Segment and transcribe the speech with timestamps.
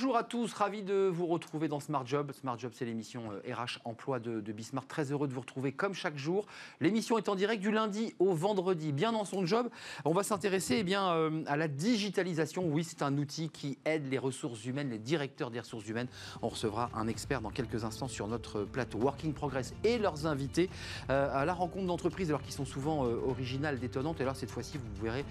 [0.00, 2.30] Bonjour à tous, ravi de vous retrouver dans Smart Job.
[2.30, 4.86] Smart Job, c'est l'émission RH euh, Emploi de, de Bismarck.
[4.86, 6.46] Très heureux de vous retrouver comme chaque jour.
[6.80, 9.68] L'émission est en direct du lundi au vendredi, bien dans son job.
[10.04, 12.64] On va s'intéresser eh bien, euh, à la digitalisation.
[12.68, 16.06] Oui, c'est un outil qui aide les ressources humaines, les directeurs des ressources humaines.
[16.42, 20.70] On recevra un expert dans quelques instants sur notre plateau Working Progress et leurs invités
[21.10, 24.20] euh, à la rencontre d'entreprises, alors qui sont souvent originales, détonnantes.
[24.20, 25.24] Et alors cette fois-ci, vous verrez,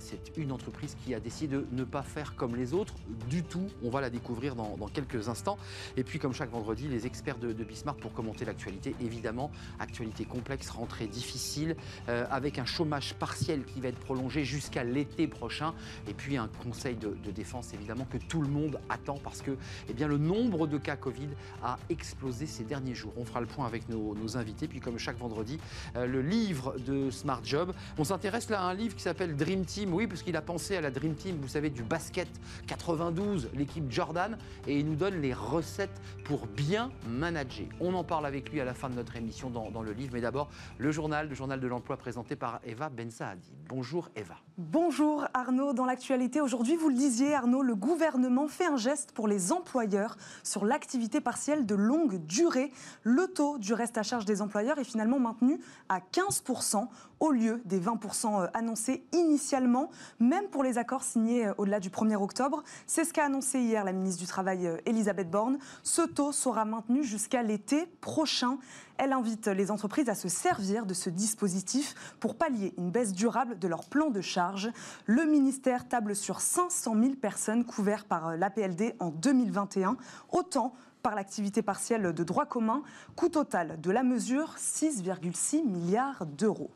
[0.00, 2.94] c'est une entreprise qui a décidé de ne pas faire comme les autres
[3.30, 3.68] du tout.
[3.84, 5.58] On va découvrir dans, quelques instants.
[5.96, 8.94] Et puis, comme chaque vendredi, les experts de, Bismarck pour commenter l'actualité.
[9.00, 11.76] Évidemment, actualité complexe, rentrée difficile,
[12.08, 15.74] euh, avec un chômage partiel qui va être prolongé jusqu'à l'été prochain.
[16.08, 19.56] Et puis, un conseil de, défense, évidemment, que tout le monde attend parce que
[19.88, 21.28] eh bien, le nombre de cas Covid
[21.62, 23.12] a explosé ces derniers jours.
[23.16, 24.68] On fera le point avec nos, invités.
[24.68, 25.58] Puis, comme chaque vendredi,
[25.96, 27.72] euh, le livre de Smart Job.
[27.96, 29.92] On s'intéresse là à un livre qui s'appelle Dream Team.
[29.92, 32.28] Oui, parce qu'il a pensé à la Dream Team, vous savez, du basket
[32.66, 37.66] 92, l'équipe Jordan, et il nous donne les recettes pour bien manager.
[37.80, 40.20] On en parle avec lui à la fin de notre émission dans, le livre, mais
[40.20, 43.52] d'abord le journal, le journal de l'emploi présenté par Eva Bensaadi.
[43.68, 44.36] Bonjour Eva.
[44.60, 49.28] Bonjour Arnaud, dans l'actualité aujourd'hui, vous le disiez Arnaud, le gouvernement fait un geste pour
[49.28, 52.72] les employeurs sur l'activité partielle de longue durée.
[53.04, 56.88] Le taux du reste à charge des employeurs est finalement maintenu à 15%
[57.20, 61.90] au lieu des 20% euh, annoncés initialement, même pour les accords signés euh, au-delà du
[61.90, 62.64] 1er octobre.
[62.86, 65.58] C'est ce qu'a annoncé hier la ministre du Travail euh, Elisabeth Borne.
[65.84, 68.58] Ce taux sera maintenu jusqu'à l'été prochain.
[68.98, 73.56] Elle invite les entreprises à se servir de ce dispositif pour pallier une baisse durable
[73.56, 74.70] de leur plan de charge.
[75.06, 79.96] Le ministère table sur 500 000 personnes couvertes par l'APLD en 2021,
[80.32, 82.82] autant par l'activité partielle de droit commun.
[83.14, 86.72] Coût total de la mesure 6,6 milliards d'euros.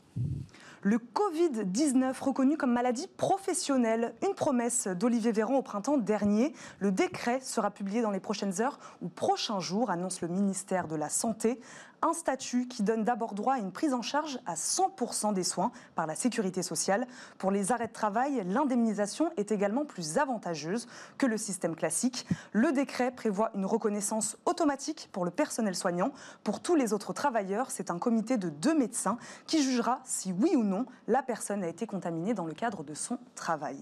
[0.84, 6.54] Le Covid-19 reconnu comme maladie professionnelle, une promesse d'Olivier Véran au printemps dernier.
[6.80, 10.96] Le décret sera publié dans les prochaines heures ou prochains jours, annonce le ministère de
[10.96, 11.60] la Santé
[12.02, 15.70] un statut qui donne d'abord droit à une prise en charge à 100% des soins
[15.94, 17.06] par la sécurité sociale.
[17.38, 22.26] Pour les arrêts de travail, l'indemnisation est également plus avantageuse que le système classique.
[22.52, 26.12] Le décret prévoit une reconnaissance automatique pour le personnel soignant.
[26.44, 30.56] Pour tous les autres travailleurs, c'est un comité de deux médecins qui jugera si oui
[30.56, 33.78] ou non la personne a été contaminée dans le cadre de son travail.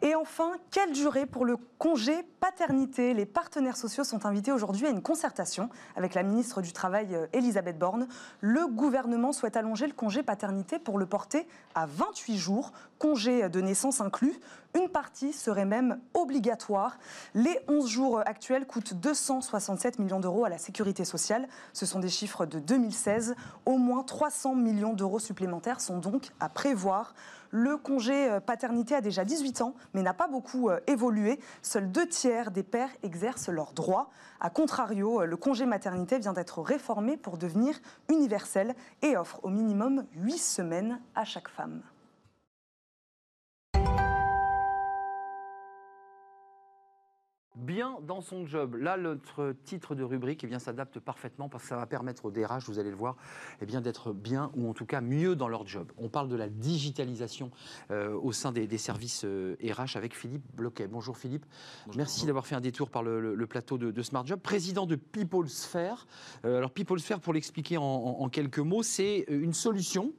[0.00, 3.14] Et enfin, quelle durée pour le congé paternité?
[3.14, 7.26] Les partenaires sociaux sont invités aujourd'hui à une concertation avec la ministre du Travail, euh,
[7.32, 8.06] Elisabeth Borne.
[8.40, 13.60] Le gouvernement souhaite allonger le congé paternité pour le porter à 28 jours, congé de
[13.60, 14.38] naissance inclus.
[14.76, 16.98] Une partie serait même obligatoire.
[17.34, 21.48] Les 11 jours actuels coûtent 267 millions d'euros à la sécurité sociale.
[21.72, 23.34] Ce sont des chiffres de 2016.
[23.66, 27.14] Au moins 300 millions d'euros supplémentaires sont donc à prévoir.
[27.50, 31.40] Le congé euh, paternité a déjà 18 ans, mais n'a pas beaucoup euh, évolué.
[31.62, 34.10] Seuls deux tiers des pères exercent leurs droits.
[34.40, 37.78] A contrario, euh, le congé maternité vient d'être réformé pour devenir
[38.10, 41.80] universel et offre au minimum 8 semaines à chaque femme.
[47.58, 48.76] Bien dans son job.
[48.76, 52.30] Là, notre titre de rubrique eh bien, s'adapte parfaitement parce que ça va permettre aux
[52.30, 53.16] DRH, vous allez le voir,
[53.60, 55.92] eh bien, d'être bien ou en tout cas mieux dans leur job.
[55.98, 57.50] On parle de la digitalisation
[57.90, 60.86] euh, au sein des, services RH euh, avec Philippe Bloquet.
[60.86, 61.44] Bonjour Philippe.
[61.96, 64.40] Merci d'avoir fait un détour par le, plateau de, Smart Job.
[64.40, 66.06] Président de People Sphere.
[66.44, 70.12] Euh, alors People Sphere, pour l'expliquer en, quelques mots, c'est une solution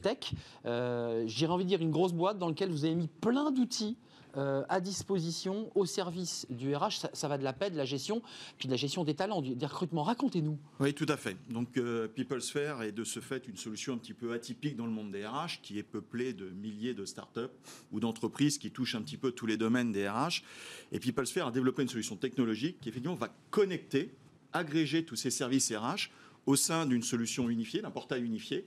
[0.00, 3.96] tech, j'ai envie de dire une grosse boîte dans laquelle vous avez mis plein d'outils
[4.36, 7.06] euh, à disposition au service du RH.
[7.12, 8.22] Ça, va de la paix, de la gestion,
[8.58, 10.02] puis de la gestion des talents, des recrutements.
[10.02, 10.58] Racontez-nous.
[10.80, 11.36] Oui, tout à fait.
[11.50, 14.92] Donc euh, PeopleSphere est de ce fait une solution un petit peu atypique dans le
[14.92, 17.40] monde des RH, qui est peuplé de milliers de startups
[17.92, 20.42] ou d'entreprises qui touchent un petit peu tous les domaines des RH.
[20.92, 24.14] Et PeopleSphere a développé une solution technologique qui effectivement va connecter,
[24.52, 26.10] agréger tous ces services RH
[26.46, 28.66] au sein d'une solution unifiée, d'un portail unifié,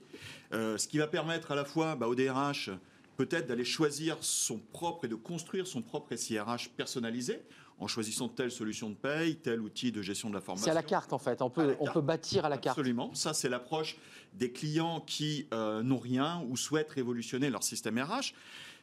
[0.52, 2.70] euh, ce qui va permettre à la fois bah, aux DRH
[3.16, 7.40] peut-être d'aller choisir son propre et de construire son propre SIRH personnalisé
[7.78, 10.64] en choisissant telle solution de paye, tel outil de gestion de la formation.
[10.64, 12.78] C'est à la carte en fait, on peut, on peut bâtir à la carte.
[12.78, 13.96] Absolument, ça c'est l'approche
[14.34, 18.32] des clients qui euh, n'ont rien ou souhaitent révolutionner leur système RH.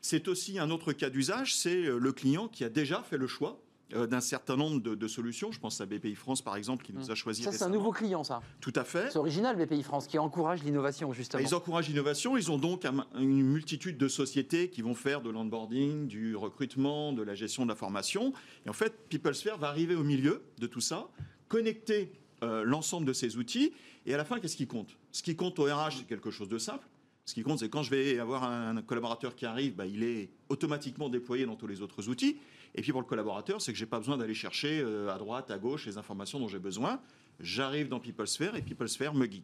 [0.02, 3.28] C'est aussi un autre cas d'usage, c'est euh, le client qui a déjà fait le
[3.28, 3.60] choix
[3.96, 5.52] euh, d'un certain nombre de, solutions.
[5.52, 7.44] Je pense à BPI France, par exemple, qui nous a choisi.
[7.44, 8.42] Ça, c'est un nouveau client, ça.
[8.62, 9.12] Tout à fait.
[9.12, 11.44] C'est original, BPI France, qui encourage l'innovation, justement.
[11.44, 12.38] Ils encouragent l'innovation.
[12.38, 17.22] Ils ont donc une multitude de sociétés qui vont faire de l'onboarding, du recrutement, de
[17.22, 18.34] la gestion de la formation.
[18.66, 21.10] Et en fait, PeopleSphere va arriver au milieu de tout ça,
[21.48, 22.12] connecter
[22.44, 23.74] euh, l'ensemble de ces outils.
[24.06, 24.98] Et à la fin, qu'est-ce qui compte?
[25.12, 26.88] Ce qui compte au RH, c'est quelque chose de simple.
[27.26, 30.30] Ce qui compte, c'est quand je vais avoir un collaborateur qui arrive, bah, il est
[30.50, 32.38] automatiquement déployé dans tous les autres outils.
[32.76, 35.52] Et puis pour le collaborateur, c'est que j'ai pas besoin d'aller chercher euh, à droite,
[35.52, 37.00] à gauche les informations dont j'ai besoin.
[37.40, 39.44] J'arrive dans PeopleSphere et PeopleSphere me guide.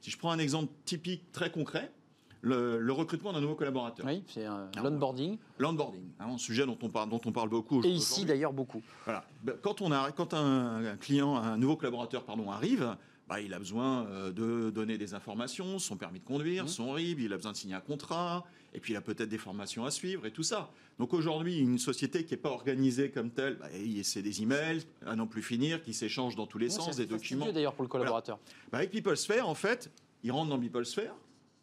[0.00, 1.92] Si je prends un exemple typique très concret,
[2.40, 4.04] le, le recrutement d'un nouveau collaborateur.
[4.04, 5.38] Oui, c'est un l'onboarding.
[5.58, 7.84] L'onboarding, hein, un sujet dont on parle, dont on parle beaucoup.
[7.84, 8.82] Et ici d'ailleurs beaucoup.
[9.04, 9.24] Voilà.
[9.44, 12.96] Ben, Quand, on a, quand un, un client, un nouveau collaborateur pardon, arrive,
[13.32, 16.68] bah, il a besoin euh, de donner des informations, son permis de conduire, Mhm.
[16.68, 18.44] son RIB, il a besoin de signer un contrat,
[18.74, 20.70] et puis il a peut-être des formations à suivre et tout ça.
[20.98, 23.68] Donc aujourd'hui, une société qui n'est pas organisée comme telle, bah,
[24.02, 27.02] c'est des emails à n'en plus finir, qui s'échangent dans tous les Oui, sens, c'est
[27.02, 27.38] des documents.
[27.46, 28.38] fastidieux, d'ailleurs pour le collaborateur.
[28.70, 29.90] Bah, avec PeopleSphere, en fait,
[30.24, 31.14] il rentre dans PeopleSphere.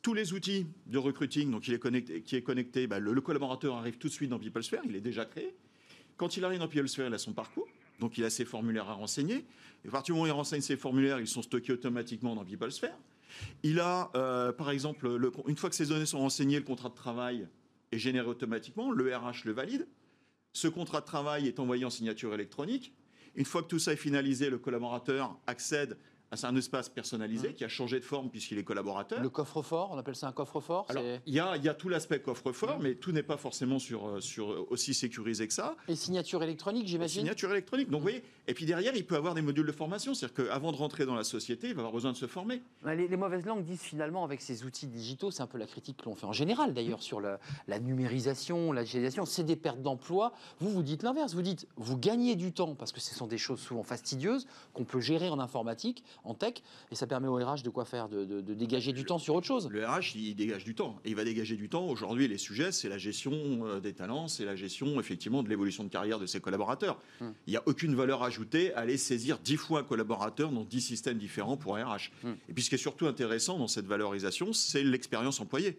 [0.01, 3.21] Tous les outils de recruiting, donc il est connecté, qui est connecté, bah, le, le
[3.21, 5.53] collaborateur arrive tout de suite dans PeopleSphere, il est déjà créé.
[6.17, 7.67] Quand il arrive dans PeopleSphere, il a son parcours,
[7.99, 9.45] donc il a ses formulaires à renseigner.
[9.85, 12.43] Et à partir du moment où il renseigne ses formulaires, ils sont stockés automatiquement dans
[12.45, 12.95] PeopleSphere.
[13.63, 16.89] Il a, euh, par exemple, le- une fois que ces données sont renseignées, le contrat
[16.89, 17.47] de travail
[17.91, 19.87] est généré automatiquement, le RH le valide.
[20.53, 22.93] Ce contrat de travail est envoyé en signature électronique.
[23.35, 25.97] Une fois que tout ça est finalisé, le collaborateur accède
[26.31, 29.19] à un espace personnalisé qui a changé de forme puisqu'il est collaborateur.
[29.21, 30.85] Le coffre-fort, on appelle ça un coffre-fort.
[30.89, 33.37] Alors, c'est- il y a, il y a tout l'aspect coffre-fort, mais tout n'est pas
[33.37, 35.75] forcément sur, euh, sur aussi sécurisé que ça.
[35.87, 37.21] Et signature électronique, j'imagine.
[37.21, 37.89] Signature électronique.
[37.89, 40.13] Donc, vous voyez, et puis derrière, il peut avoir des modules de formation.
[40.13, 42.61] C'est-à-dire qu'avant de rentrer dans la société, il va avoir besoin de se former.
[42.85, 45.97] Les, les mauvaises langues disent finalement avec ces outils digitaux, c'est un peu la critique
[45.97, 49.81] que l'on fait en général d'ailleurs sur la, la numérisation, la digitalisation, c'est des pertes
[49.81, 50.31] d'emploi.
[50.59, 53.37] Vous, vous dites l'inverse, vous dites vous gagnez du temps parce que ce sont des
[53.37, 56.55] choses souvent fastidieuses qu'on peut gérer en informatique, en tech,
[56.91, 59.35] et ça permet au RH de quoi faire, de, de- de dégager du temps sur
[59.35, 59.69] autre chose.
[59.71, 60.99] Le RH, il dégage du temps.
[61.05, 61.85] Et il va dégager du temps.
[61.87, 63.31] Aujourd'hui, les sujets, c'est la gestion
[63.65, 66.99] euh, des talents, c'est la gestion, effectivement, de l'évolution de carrière de ses collaborateurs.
[67.21, 67.29] Hmm.
[67.47, 70.81] Il n'y a aucune valeur ajoutée à aller saisir dix fois un collaborateur dans dix
[70.81, 72.11] systèmes différents pour un RH.
[72.23, 72.33] Hmm.
[72.49, 75.77] Et puis, ce qui est surtout intéressant dans cette valorisation, c'est l'expérience employée.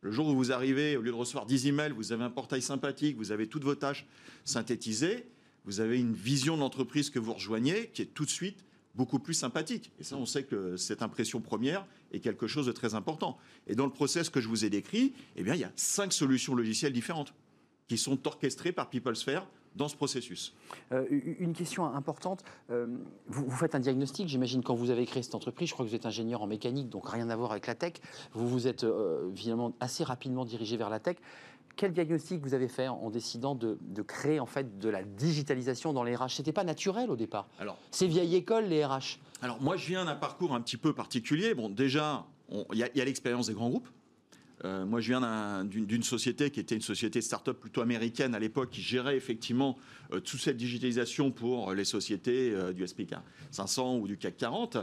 [0.00, 2.60] Le jour où vous arrivez, au lieu de recevoir 10 emails, vous avez un portail
[2.60, 4.04] sympathique, vous avez toutes vos tâches
[4.44, 5.26] synthétisées,
[5.64, 9.18] vous avez une vision de l'entreprise que vous rejoignez qui est tout de suite beaucoup
[9.18, 9.92] plus sympathique.
[9.98, 13.38] Et ça, on sait que cette impression première est quelque chose de très important.
[13.66, 16.12] Et dans le process que je vous ai décrit, eh bien, il y a cinq
[16.12, 17.34] solutions logicielles différentes
[17.88, 19.46] qui sont orchestrées par PeopleSphere
[19.76, 20.54] dans ce processus.
[20.92, 22.86] Euh, une question importante, euh,
[23.26, 25.96] vous, faites un diagnostic, j'imagine, quand vous avez créé cette entreprise, je crois que vous
[25.96, 27.94] êtes ingénieur en mécanique, donc rien à voir avec la tech,
[28.32, 31.16] vous vous êtes euh, finalement assez rapidement dirigé vers la tech.
[31.76, 35.92] Quel diagnostic vous avez fait en décidant de, de créer en fait de la digitalisation
[35.92, 36.28] dans les RH?
[36.36, 37.48] C'était pas naturel au départ.
[37.58, 39.18] Alors, C'est vieille école les RH.
[39.40, 41.54] alors moi, je viens d'un parcours un petit peu particulier.
[41.54, 42.26] Bon, déjà,
[42.72, 43.88] il y a, l'expérience des grands groupes.
[44.64, 48.38] Euh, moi, je viens d'un- d'une société qui était une société start-up plutôt américaine à
[48.38, 49.76] l'époque, qui gérait effectivement
[50.12, 53.16] euh, toute cette digitalisation pour les sociétés euh, du SPK
[53.50, 54.76] 500 ou du CAC 40,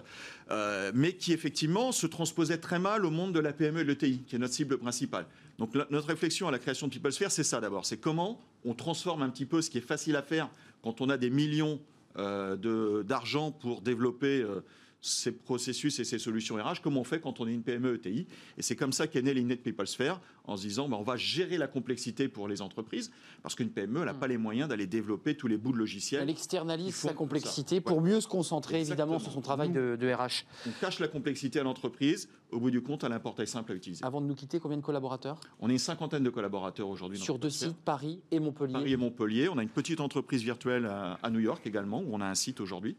[0.51, 3.89] euh, mais qui effectivement se transposait très mal au monde de la PME et de
[3.89, 5.27] l'ETI, qui est notre cible principale.
[5.59, 9.21] Donc notre réflexion à la création de PeopleSphere, c'est ça d'abord, c'est comment on transforme
[9.21, 10.49] un petit peu ce qui est facile à faire
[10.81, 11.81] quand on a des millions
[12.17, 14.61] euh, d'argent pour développer euh,
[15.01, 18.27] ces processus et ces solutions RH, comment on fait quand on est une PME ETI.
[18.57, 21.57] Et c'est comme ça qu'est née de PeopleSphere, en se disant, ben, on va gérer
[21.57, 23.11] la complexité pour les entreprises,
[23.43, 24.19] parce qu'une PME n'a Mm.
[24.19, 26.29] pas les moyens d'aller développer tous les bouts de Elle logiciels.
[26.29, 27.81] externalise Il faut sa complexité ça.
[27.81, 30.45] pour mieux se concentrer évidemment sur son travail de, de RH.
[30.67, 33.71] On cache la complexité à l'entreprise, au bout du compte, elle a un portail simple
[33.71, 34.03] à utiliser.
[34.03, 35.39] Avant de nous quitter, combien de collaborateurs?
[35.59, 37.19] On est une cinquantaine de collaborateurs aujourd'hui.
[37.19, 38.73] Sur deux sites, Paris et Montpellier.
[38.73, 39.49] Paris et Montpellier.
[39.49, 42.35] On a une petite entreprise virtuelle à, à New York également, où on a un
[42.35, 42.95] site aujourd'hui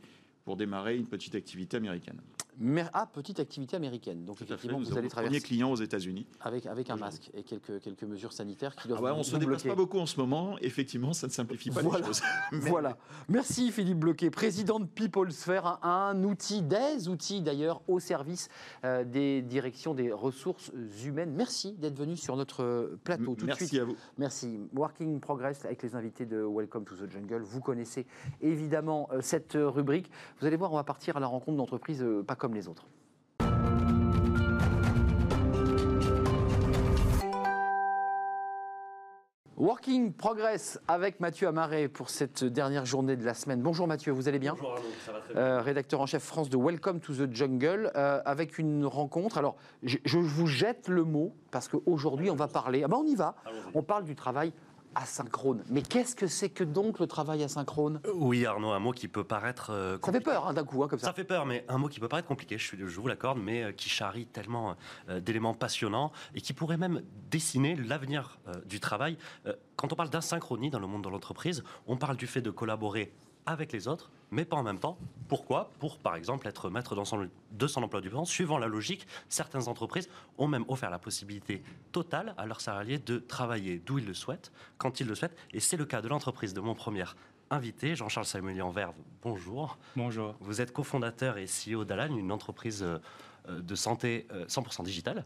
[0.51, 2.21] pour démarrer une petite activité américaine.
[2.61, 4.25] Mer- Ah, petite activité américaine.
[4.27, 4.53] Donc Tout à fait.
[4.55, 6.27] effectivement, vous allez le premier traverser client aux États-Unis.
[6.41, 9.23] avec, avec un masque et quelques, quelques mesures sanitaires qui Ah doivent ouais, vous- on
[9.23, 10.57] se vous déplace pas beaucoup en ce moment.
[10.61, 12.01] Effectivement, ça ne simplifie pas Voilà.
[12.01, 12.21] les choses.
[12.53, 12.99] Voilà.
[13.29, 18.49] Merci Philippe Bloquet, président de PeopleSphere, un, un outil, des outils d'ailleurs, au service
[18.85, 20.71] euh, des directions des ressources
[21.05, 21.33] humaines.
[21.35, 23.25] Merci d'être venu sur notre plateau.
[23.35, 23.97] Tout de Merci suite, à vous.
[24.19, 24.61] Merci.
[24.75, 27.41] Working in Progress avec les invités de Welcome to the Jungle.
[27.43, 28.07] Vous connaissez
[28.43, 30.11] évidemment euh, cette euh, rubrique.
[30.41, 32.87] Vous allez voir, on va partir à la rencontre d'entreprises euh, pas comme les autres.
[39.61, 43.61] Working Progress avec Mathieu Amaret pour cette dernière journée de la semaine.
[43.61, 45.43] Bonjour Mathieu, vous allez bien Bonjour Arnaud, ça va très bien.
[45.43, 49.37] Euh, rédacteur en chef France de Welcome to the Jungle, euh, avec une rencontre.
[49.37, 52.83] Alors, je, je vous jette le mot parce qu'aujourd'hui, on va parler.
[52.85, 53.35] Ah ben, on y va.
[53.75, 54.55] On parle du travail
[54.95, 55.63] asynchrone.
[55.69, 58.01] Mais qu'est-ce que c'est que donc le travail asynchrone?
[58.15, 60.89] Oui Arnaud, un mot qui peut paraître euh, Ça fait peur hein, d'un coup, hein,
[60.89, 61.07] comme ça.
[61.07, 63.73] Ça fait peur, mais un mot qui peut paraître compliqué, je, vous l'accorde, mais euh,
[63.73, 64.77] qui charrie tellement
[65.09, 69.17] euh, d'éléments passionnants et qui pourrait même dessiner l'avenir du travail.
[69.77, 73.13] Quand on parle d'asynchronie dans le monde de l'entreprise, on parle du fait de collaborer
[73.47, 74.99] avec les autres, mais pas en même temps.
[75.29, 75.71] Pourquoi?
[75.79, 78.25] Pour, par exemple, être maître dans son, de son emploi du temps.
[78.25, 83.19] Suivant la logique, certaines entreprises ont même offert la possibilité totale à leurs salariés de
[83.19, 85.37] travailler d'où ils le souhaitent, quand ils le souhaitent.
[85.53, 87.05] Et c'est le cas de l'entreprise de mon premier
[87.51, 88.95] invité, Jean-Charles Samuelian Verve.
[89.23, 89.79] Bonjour.
[89.97, 90.37] Bonjour.
[90.41, 92.99] Vous êtes cofondateur et CEO d'Alan, une entreprise euh,
[93.61, 95.25] de santé 100% euh, digitale,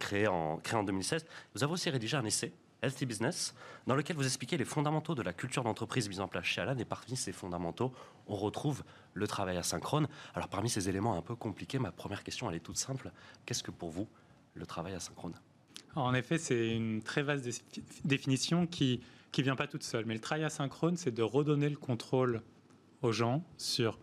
[0.00, 1.24] créée, en, créée en 2016.
[1.54, 2.52] Vous avez aussi rédigé un essai
[2.84, 3.54] Healthy Business,
[3.86, 6.76] dans lequel vous expliquez les fondamentaux de la culture d'entreprise mise en place chez Alan.
[6.78, 7.92] Et parmi ces fondamentaux,
[8.26, 10.06] on retrouve le travail asynchrone.
[10.34, 13.10] Alors, parmi ces éléments un peu compliqués, ma première question, elle est toute simple.
[13.46, 14.06] Qu'est-ce que pour vous,
[14.54, 15.34] le travail asynchrone?
[15.96, 17.48] En effet, c'est une très vaste
[18.04, 19.00] définition qui
[19.36, 20.04] ne vient pas toute seule.
[20.04, 22.42] Mais le travail asynchrone, c'est de redonner le contrôle
[23.02, 23.98] aux gens sur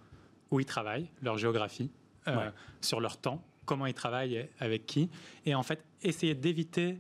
[0.50, 1.92] où ils travaillent, leur géographie,
[2.28, 5.10] euh, sur leur temps, comment ils travaillent, avec qui,
[5.46, 6.98] et en fait essayer d'éviter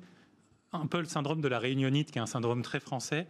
[0.73, 3.27] un peu le syndrome de la réunionite, qui est un syndrome très français,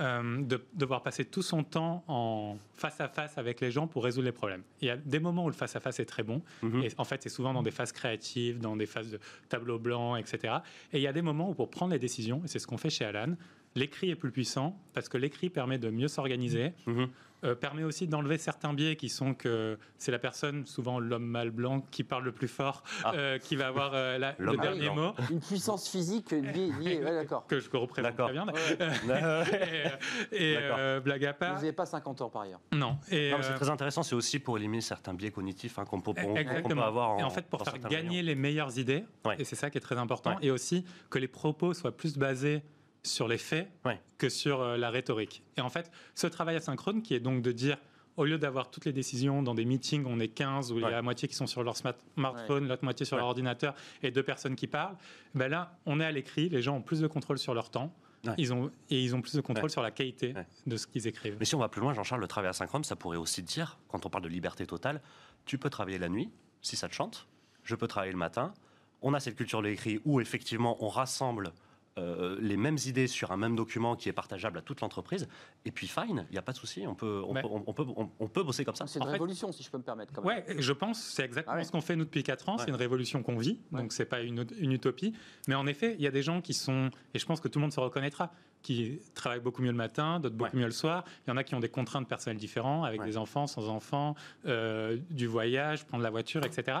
[0.00, 4.04] euh, de devoir passer tout son temps en face à face avec les gens pour
[4.04, 4.62] résoudre les problèmes.
[4.80, 6.82] Il y a des moments où le face à face est très bon, mhm.
[6.82, 10.16] et en fait c'est souvent dans des phases créatives, dans des phases de tableau blanc,
[10.16, 10.54] etc.
[10.92, 12.78] Et il y a des moments où pour prendre les décisions, et c'est ce qu'on
[12.78, 13.34] fait chez Alan,
[13.74, 16.72] l'écrit est plus puissant parce que l'écrit permet de mieux s'organiser.
[16.86, 17.08] Mhm.
[17.44, 21.50] Euh, permet aussi d'enlever certains biais qui sont que c'est la personne, souvent l'homme mâle
[21.50, 23.12] blanc, qui parle le plus fort, ah.
[23.14, 25.12] euh, qui va avoir euh, le dernier mot.
[25.30, 27.46] Une puissance physique liée, d'accord.
[27.46, 28.46] Que je représente très bien.
[30.32, 30.56] et,
[31.04, 31.54] blague à part.
[31.54, 32.60] Vous n'avez pas 50 ans par ailleurs.
[32.72, 32.98] Non.
[33.10, 36.12] Et c'est très intéressant, c'est aussi pour éliminer certains biais cognitifs hein, qu'on peut,
[36.78, 39.04] avoir en, Et en fait, pour faire gagner les meilleures idées,
[39.38, 42.62] et c'est ça qui est très important, et aussi que les propos soient plus basés
[43.04, 43.68] sur les faits
[44.18, 45.42] que sur euh, la rhétorique.
[45.56, 47.76] Et en fait, ce travail asynchrone, qui est donc de dire,
[48.16, 50.84] au lieu d'avoir toutes les décisions dans des meetings, on est 15, où il y
[50.84, 54.22] a la moitié qui sont sur leur smartphone, l'autre moitié sur leur ordinateur, et deux
[54.22, 54.96] personnes qui parlent,
[55.34, 57.94] ben là, on est à l'écrit, les gens ont plus de contrôle sur leur temps.
[58.38, 60.34] Ils ont, et ils ont plus de contrôle sur la qualité
[60.66, 61.36] de ce qu'ils écrivent.
[61.38, 64.06] Mais si on va plus loin, Jean-Charles, le travail asynchrone, ça pourrait aussi dire, quand
[64.06, 65.02] on parle de liberté totale,
[65.44, 66.30] tu peux travailler la nuit,
[66.62, 67.28] si ça te chante,
[67.64, 68.54] je peux travailler le matin.
[69.02, 71.52] On a cette culture de l'écrit où effectivement on rassemble
[71.96, 75.28] euh, les mêmes idées sur un même document qui est partageable à toute l'entreprise.
[75.64, 77.84] Et puis, fine, il n'y a pas de souci, on peut, on, peut,
[78.18, 78.88] on, peut, bosser comme ça.
[78.88, 80.12] C'est une révolution, si je peux me permettre.
[80.24, 82.58] Oui, je pense, c'est exactement ah ce qu'on fait nous depuis 4 ans.
[82.58, 85.14] C'est une révolution qu'on vit, donc c'est pas une, utopie.
[85.46, 87.60] Mais en effet, il y a des gens qui sont, et je pense que tout
[87.60, 88.32] le monde se reconnaîtra,
[88.62, 91.04] qui travaillent beaucoup mieux le matin, d'autres beaucoup mieux le soir.
[91.26, 94.16] Il y en a qui ont des contraintes personnelles différentes, avec des enfants, sans enfants,
[94.46, 96.78] euh, du voyage, prendre la voiture, etc.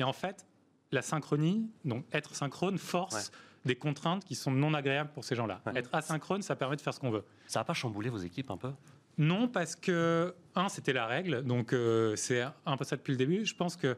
[0.00, 0.44] Et en fait,
[0.90, 3.30] la synchronie, donc être synchrone, force
[3.66, 5.60] des contraintes qui sont non agréables pour ces gens-là.
[5.74, 7.24] Être asynchrone, ça permet de faire ce qu'on veut.
[7.46, 8.70] Ça n'a pas chamboulé vos équipes un peu?
[9.18, 13.16] Non, parce que, un, c'était la règle, donc euh, c'est un peu ça depuis le
[13.16, 13.44] début.
[13.44, 13.96] Je pense que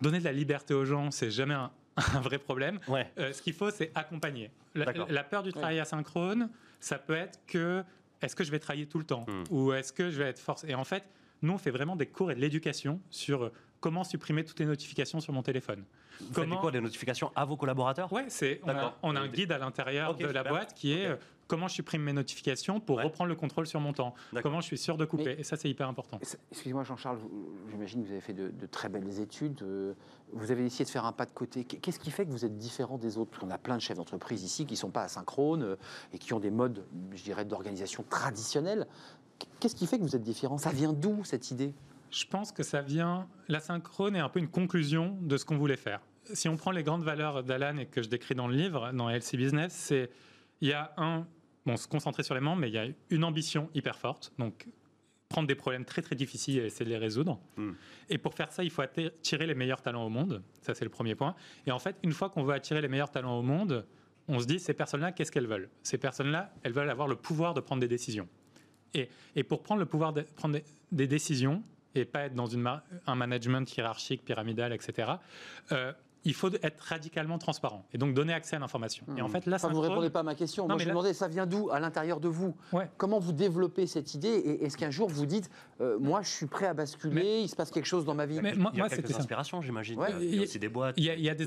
[0.00, 1.70] donner de la liberté aux gens, c'est jamais un,
[2.22, 2.78] vrai problème.
[2.88, 4.50] Euh, ce qu'il faut, c'est accompagner.
[4.74, 7.82] La, peur du travail asynchrone, ça peut être que
[8.22, 9.44] est-ce que je vais travailler tout le temps hmm.
[9.50, 11.04] ou est-ce que je vais être forcé Et en fait,
[11.42, 15.20] nous, on fait vraiment des cours et de l'éducation sur comment supprimer toutes les notifications
[15.20, 15.84] sur mon téléphone.
[16.20, 16.54] Vous comment...
[16.54, 18.22] faites quoi Des notifications à vos collaborateurs Oui,
[18.64, 21.16] on, a, on a un guide à l'intérieur de la boîte qui est euh,
[21.48, 24.14] comment je supprime mes notifications pour reprendre le contrôle sur mon temps.
[24.42, 25.34] Comment je suis sûr de couper.
[25.38, 26.20] et ça, c'est hyper important.
[26.52, 27.18] Excusez-moi, Jean-Charles,
[27.70, 29.62] j'imagine que vous avez fait de, très belles études.
[29.62, 29.94] Euh,
[30.32, 31.64] vous avez essayé de faire un pas de côté.
[31.64, 33.40] Qu'est-ce qui fait que vous êtes différent des autres?
[33.42, 35.76] On a plein de chefs d'entreprise ici qui ne sont pas asynchrones euh,
[36.12, 36.84] et qui ont des modes,
[37.14, 38.86] je dirais, d'organisation traditionnels.
[39.58, 40.58] Qu'est-ce qui fait que vous êtes différent?
[40.58, 41.72] Ça vient d'où cette idée?
[42.10, 43.26] Je pense que ça vient.
[43.48, 46.00] L'asynchrone est un peu une conclusion de ce qu'on voulait faire.
[46.32, 49.08] Si on prend les grandes valeurs d'Alan et que je décris dans le livre, dans
[49.08, 50.10] LC Business, c'est
[50.60, 51.26] il y a un
[51.64, 54.32] bon se concentrer sur les membres, mais il y a une ambition hyper forte.
[54.38, 54.66] Donc
[55.28, 57.38] prendre des problèmes très très difficiles et essayer de les résoudre.
[57.56, 57.72] Hmm.
[58.08, 60.42] Et pour faire ça, il faut attirer les meilleurs talents au monde.
[60.62, 61.34] Ça, c'est le premier point.
[61.66, 63.84] Et en fait, une fois qu'on veut attirer les meilleurs talents au monde,
[64.26, 65.68] on se dit, ces personnes-là, qu'est-ce qu'elles veulent?
[65.82, 68.28] Ces personnes-là, elles veulent avoir le pouvoir de prendre des décisions.
[68.94, 70.58] Et, et pour prendre le pouvoir de prendre
[70.92, 71.62] des décisions,
[71.94, 72.66] et pas être dans une
[73.06, 75.12] un management hiérarchique, pyramidal, etc.
[75.72, 75.92] Euh,
[76.28, 79.06] il faut être radicalement transparent et donc donner accès à l'information.
[79.16, 79.30] Et en hmm.
[79.30, 80.68] fait, là, ça vous ne répondez pas à ma question.
[80.68, 81.70] Moi, je me demandais, ça vient d'où?
[81.70, 82.54] À l'intérieur de vous
[82.98, 84.28] Comment vous développez cette idée?
[84.28, 87.56] Et est-ce qu'un jour vous dites, euh, moi, je suis prêt à basculer, il se
[87.56, 88.40] passe quelque chose dans ma vie?
[88.42, 89.98] Mais Il y a, quelques inspirations, j'imagine.
[90.20, 90.94] Il y a aussi des boîtes.
[90.98, 91.46] Il y a, des,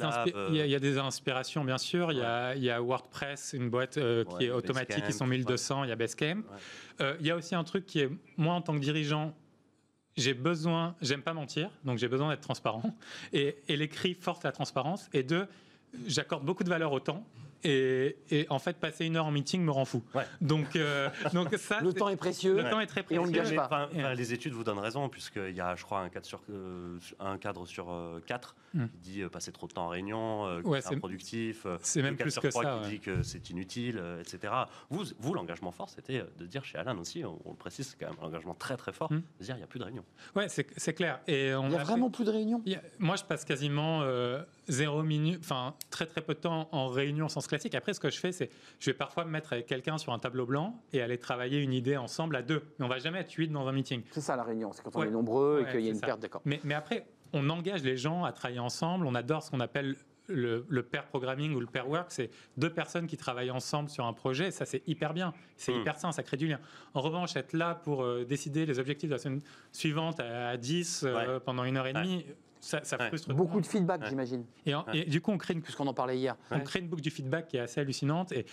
[0.50, 2.12] il y a des, inspirations, bien sûr.
[2.12, 5.28] Il, y a, il y a WordPress, une boîte euh, qui est automatique, qui sont
[5.28, 5.84] 1200.
[5.84, 6.42] Il y a Basecamp.
[7.20, 9.36] il y a aussi un truc qui est, moi, en tant que dirigeant,
[10.18, 12.96] j'ai besoin, j'aime pas mentir, donc j'ai besoin d'être transparent.
[13.34, 15.10] Et, l'écrit force la transparence.
[15.14, 15.48] Et deux,
[16.06, 17.26] j'accorde beaucoup de valeur au temps.
[17.64, 20.04] Et, et en fait, passer une heure en meeting me rend fou.
[20.16, 20.24] Ouais.
[20.42, 22.56] Donc, euh, donc ça, Le temps est précieux.
[22.58, 23.42] le temps est très Et on précieux.
[23.42, 23.66] le gâche pas.
[23.66, 26.42] enfin, enfin, les études vous donnent raison, puisqu'il y a, je crois, un cadre sur,
[26.50, 28.86] euh, un cadre sur euh, quatre Hmm.
[28.88, 31.68] qui dit euh, passer trop de temps en réunion, euh, Ouais, c'est c'est- improductif.
[31.82, 34.22] c'est le même cadre plus sur que trois ça, qui dit que c'est inutile, euh,
[34.22, 34.54] etc.
[34.90, 38.00] Vous, vous l'engagement fort, c'était de dire chez Alan aussi, on, on le précise, c'est
[38.00, 39.24] quand même un engagement très très fort, Hmm.
[39.40, 40.06] de dire il n'y a plus de réunion.
[40.38, 41.20] Ouais, c'est clair.
[41.28, 44.42] Et on Il n'y a a vraiment plus de a- Moi, je passe quasiment euh,
[44.70, 47.76] zéro minute, enfin très très peu de temps en réunion au sens classique.
[47.76, 50.20] Après, ce que je fais, c'est je vais parfois me mettre avec quelqu'un sur un
[50.20, 52.64] tableau blanc et aller travailler une idée ensemble à deux.
[52.80, 54.02] Mais on va jamais être huit dans un meeting.
[54.12, 55.08] C'est ça la réunion, c'est quand on Ouais.
[55.08, 56.06] est nombreux et qu'il y a une ça.
[56.08, 56.42] perte d'accord.
[56.46, 59.06] Mais, mais après, on engage les gens à travailler ensemble.
[59.06, 59.96] On adore ce qu'on appelle
[60.28, 62.06] le, le pair programming ou le pair work.
[62.10, 64.48] C'est deux personnes qui travaillent ensemble sur un projet.
[64.48, 65.34] Et ça, c'est hyper bien.
[65.58, 65.80] C'est Mm.
[65.82, 66.60] hyper sain, ça crée du lien.
[66.94, 69.42] En revanche, être là pour euh, décider les objectifs de la semaine
[69.74, 72.26] suivante à, à 10 euh, pendant une heure et Ouais.
[72.62, 73.08] Ça, ça Ouais.
[73.10, 73.34] frustre.
[73.34, 74.08] Beaucoup de feedback, Ouais.
[74.10, 76.36] j'imagine, Et, en- et du coup, on crée une puisqu'on en parlait hier.
[76.52, 78.32] on crée une boucle du feedback qui est assez hallucinante.
[78.32, 78.46] Et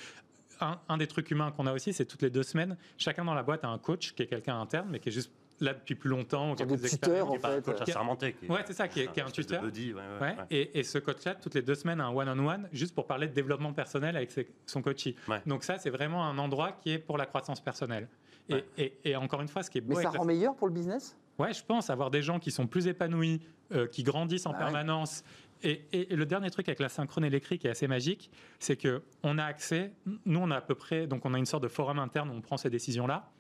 [0.60, 3.34] un, un des trucs humains qu'on a aussi, c'est toutes les deux semaines, chacun dans
[3.34, 5.94] la boîte a un coach qui est quelqu'un interne, mais qui est juste là depuis
[5.96, 6.52] plus longtemps.
[6.52, 7.28] ou qui a de plus tuteur, d'expérience.
[7.28, 8.32] en Qui est fait, coach assermenté.
[8.32, 9.60] qui est- Ouais, c'est ça, qui est- qui est un tuteur.
[9.62, 10.44] buddy, ouais, ouais, Ouais, ouais.
[10.50, 13.32] Et, et ce coach-là, toutes les deux semaines, a un one-on-one, juste pour parler de
[13.34, 15.16] développement personnel avec ses- son coachee.
[15.28, 15.42] Ouais.
[15.46, 18.08] Donc ça, c'est vraiment un endroit qui est pour la croissance personnelle.
[18.48, 18.64] Et, Ouais.
[18.78, 20.68] et- et encore une fois, ce qui est beau Mais ça la- rend meilleur pour
[20.68, 21.16] le business?
[21.38, 23.40] Ouais, je pense avoir des gens qui sont plus épanouis,
[23.72, 24.64] euh, qui grandissent en Bah ouais.
[24.64, 25.22] permanence.
[25.62, 28.76] Et, et- et le dernier truc avec la synchrone électrique qui est assez magique, c'est
[28.76, 29.92] que on a accès.
[30.24, 32.32] Nous, on a à peu près, donc on a une sorte de forum interne où
[32.32, 33.30] on prend ces décisions-là.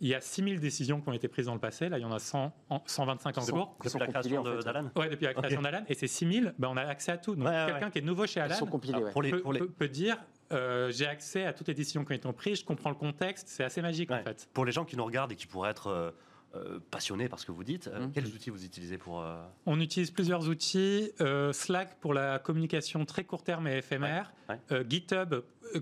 [0.00, 1.88] Il y a 6000 décisions qui ont été prises dans le passé.
[1.88, 3.76] Là, il y en a 100 en- 125 en cours.
[3.84, 4.64] Depuis la création en de- fait.
[4.64, 5.64] d'Alan Ouais, depuis la création Ok.
[5.64, 5.84] d'Alan.
[5.88, 7.34] Et ces 6000, ben, on a accès à tout.
[7.34, 7.92] Donc, Ouais, ouais, quelqu'un ouais.
[7.92, 10.16] qui est nouveau chez Alan sont compilés, pour les, peut, pour les- peut- peut dire
[10.52, 13.48] euh, j'ai accès à toutes les décisions qui ont été prises, je comprends le contexte.
[13.48, 14.48] C'est assez magique, en fait.
[14.54, 16.10] Pour les gens qui nous regardent et qui pourraient être euh,
[16.58, 18.12] euh, passionnés par ce que vous dites, euh, Mhm.
[18.12, 19.22] quels outils vous utilisez pour.
[19.22, 21.12] euh, On utilise plusieurs outils.
[21.52, 24.32] Slack pour la communication très court terme et éphémère.
[24.48, 24.84] Ouais, ouais.
[24.88, 25.34] GitHub,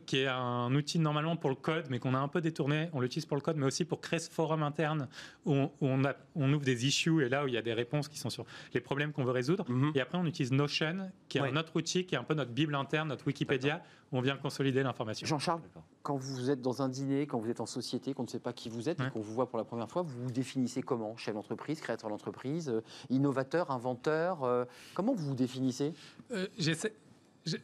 [0.06, 2.88] qui est un outil normalement pour le code, mais qu'on a un peu détourné.
[2.92, 5.08] On l'utilise pour le code, mais aussi pour créer ce forum interne
[5.44, 7.62] où on, où on a- on ouvre des issues et là où il y a
[7.62, 9.64] des réponses qui sont sur les problèmes qu'on veut résoudre.
[9.68, 9.92] Mhm.
[9.94, 11.50] Et après, on utilise Notion, qui est Ouais.
[11.52, 14.36] un autre outil, qui est un peu notre Bible interne, notre Wikipédia, où on vient
[14.36, 15.26] consolider l'information.
[15.26, 15.60] Jean-Charles,
[16.02, 18.52] quand vous êtes dans un dîner, quand vous êtes en société, qu'on ne sait pas
[18.52, 19.10] qui vous êtes et Ouais.
[19.10, 21.16] qu'on vous voit pour la première fois, vous vous définissez comment?
[21.16, 24.64] Chef d'entreprise, créateur d'entreprise, euh, innovateur, inventeur euh,
[24.94, 25.92] Comment vous vous définissez?
[26.32, 26.94] Euh, j'essaie-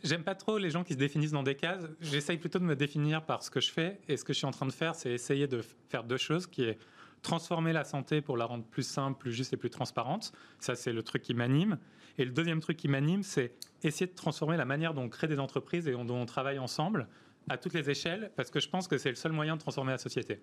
[0.05, 1.85] J'aime pas trop les gens qui se définissent dans des cases.
[2.01, 4.01] J'essaye plutôt de me définir par ce que je fais.
[4.09, 6.47] Et ce que je suis en train de faire, c'est essayer de faire deux choses,
[6.47, 6.78] qui est
[7.23, 10.33] transformer la santé pour la rendre plus simple, plus juste et plus transparente.
[10.59, 11.78] Ça, c'est le truc qui m'anime.
[12.19, 15.28] Et le deuxième truc qui m'anime, c'est essayer de transformer la manière dont on crée
[15.28, 17.09] des entreprises et dont on travaille ensemble
[17.49, 19.93] à toutes les échelles, parce que je pense que c'est le seul moyen de transformer
[19.93, 20.41] la société.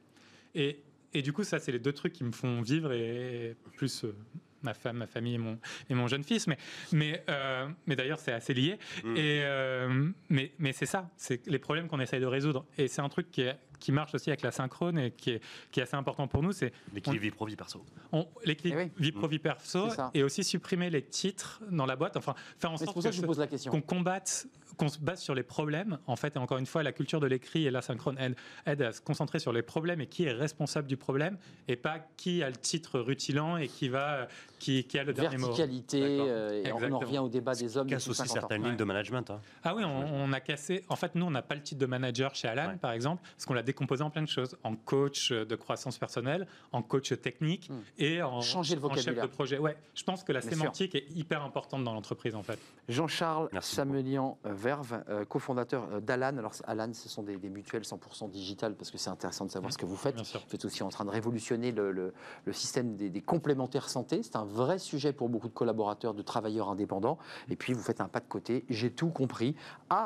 [0.53, 4.03] Et, et du coup, ça, c'est les deux trucs qui me font vivre, et plus
[4.03, 4.15] euh,
[4.63, 5.57] ma femme, ma famille et mon,
[5.89, 6.47] et mon jeune fils.
[6.47, 6.57] Mais,
[6.91, 8.77] mais, euh, mais d'ailleurs, c'est assez lié.
[9.03, 9.15] Mm.
[9.17, 12.65] Et, euh, mais mais c'est ça, c'est les problèmes qu'on essaye de résoudre.
[12.77, 15.41] Et c'est un truc qui, est- qui marche aussi avec la synchrone et qui est,
[15.71, 16.51] qui est assez important pour nous.
[16.51, 17.83] C'est L'équilibre vie pro, vie perso.
[18.11, 18.91] on- l'équilibre Eh oui.
[18.97, 22.17] vie pro, vie perso et aussi supprimer les titres dans la boîte.
[22.17, 23.71] Enfin, faire en sorte pour ça que je ce- vous pose la question.
[23.71, 25.97] qu'on combatte, qu'on se base sur les problèmes.
[26.07, 28.91] En fait, et encore une fois, la culture de l'écrit et l'asynchrone aide, aide à
[28.93, 31.37] se concentrer sur les problèmes et qui est responsable du problème
[31.67, 34.27] et pas qui a le titre rutilant et qui va,
[34.59, 35.47] qui, qui a le dernier mot.
[35.47, 37.87] Verticalité, euh, et on en revient au débat des hommes.
[37.87, 38.39] Casse aussi 50 ans.
[38.39, 39.29] certaines lignes de management.
[39.31, 39.41] hein.
[39.63, 39.89] Ah oui, on,
[40.23, 40.83] on a cassé.
[40.89, 42.77] En fait, nous, on n'a pas le titre de manager chez Alan, Ouais.
[42.77, 44.57] par exemple, parce qu'on l'a décomposé en plein de choses.
[44.63, 47.81] En coach de croissance personnelle, en coach technique Hmm.
[47.97, 49.57] et en, Changer le en chef de projet.
[49.59, 50.57] Ouais, je pense que la Bien sûr.
[50.59, 52.57] sémantique est hyper importante dans l'entreprise, en fait.
[52.87, 56.37] Jean-Charles Merci Samelian euh, Verve, euh, cofondateur euh, d'Alan.
[56.37, 59.71] Alors, Alan, ce sont des, des mutuelles 100% digitales parce que c'est intéressant de savoir
[59.71, 60.15] ce que vous faites.
[60.15, 60.41] Bien sûr.
[60.49, 62.13] Vous êtes aussi en train de révolutionner le, le-
[62.45, 64.23] le système des, des complémentaires santé.
[64.23, 67.19] C'est un vrai sujet pour beaucoup de collaborateurs, de travailleurs indépendants.
[67.49, 68.65] Et puis, vous faites un pas de côté.
[68.69, 69.55] J'ai tout compris.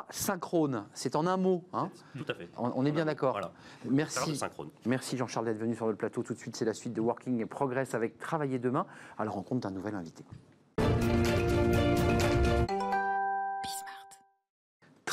[0.09, 1.63] Asynchrone, c'est en un mot.
[1.73, 1.89] hein.
[2.17, 2.49] Tout à fait.
[2.57, 3.31] On, on est bien d'accord.
[3.33, 3.52] Voilà.
[3.89, 4.39] Merci.
[4.85, 6.23] Merci Jean-Charles d'être venu sur le plateau.
[6.23, 8.85] Tout de suite, c'est la suite de Working Progress avec Travailler demain
[9.17, 10.23] à la rencontre d'un nouvel invité.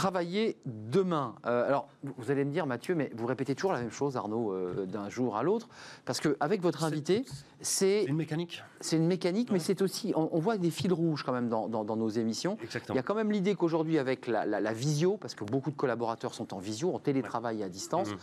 [0.01, 1.35] Travailler demain.
[1.45, 4.51] Euh, alors, vous- allez me dire, Mathieu, mais vous répétez toujours la même chose, Arnaud,
[4.51, 5.69] euh, d'un jour à l'autre,
[6.07, 7.27] parce qu'avec votre invité,
[7.61, 8.63] c'est une mécanique.
[8.81, 11.69] c'est une mécanique, mais c'est aussi, on, on voit des fils rouges quand même dans,
[11.69, 12.57] dans- dans nos émissions.
[12.89, 15.71] Il y a quand même l'idée qu'aujourd'hui, avec la, la- la visio, parce que beaucoup
[15.71, 18.17] de collaborateurs sont en visio, en télétravail à distance, Mhm.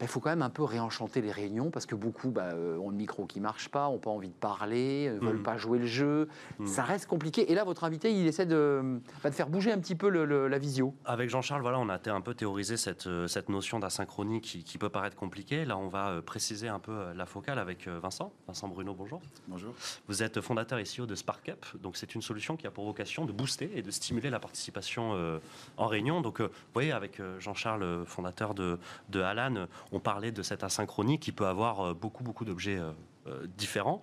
[0.00, 2.90] Il faut quand même un peu réenchanter les réunions parce que beaucoup bah, euh, ont
[2.90, 5.42] le micro qui marche pas, ont pas envie de parler, ne veulent Mhm.
[5.42, 6.28] pas jouer le jeu.
[6.58, 6.66] Mhm.
[6.66, 7.50] Ça reste compliqué.
[7.50, 10.24] Et là, votre invité, il essaie de, bah, de faire bouger un petit peu le-
[10.24, 10.94] le- la visio.
[11.04, 14.76] Avec Jean-Charles, voilà, on a un peu théorisé cette, euh, cette notion d'asynchronie qui, qui
[14.78, 15.64] peut paraître compliquée.
[15.64, 18.32] Là, on va euh, préciser un peu euh, la focale avec euh, Vincent.
[18.46, 19.20] Vincent Bruno, bonjour.
[19.48, 19.72] Bonjour.
[20.08, 21.64] Vous êtes fondateur et CEO de SparkUp.
[21.80, 25.12] Donc, c'est une solution qui a pour vocation de booster et de stimuler la participation
[25.14, 25.38] euh,
[25.78, 26.20] en réunion.
[26.20, 28.78] Donc, euh, vous voyez, avec euh, Jean-Charles, euh, fondateur de,
[29.08, 32.78] de Alan, euh, on parlait de cette asynchronie qui peut avoir euh, beaucoup, beaucoup d'objets
[32.78, 32.92] euh,
[33.26, 34.02] euh, différents.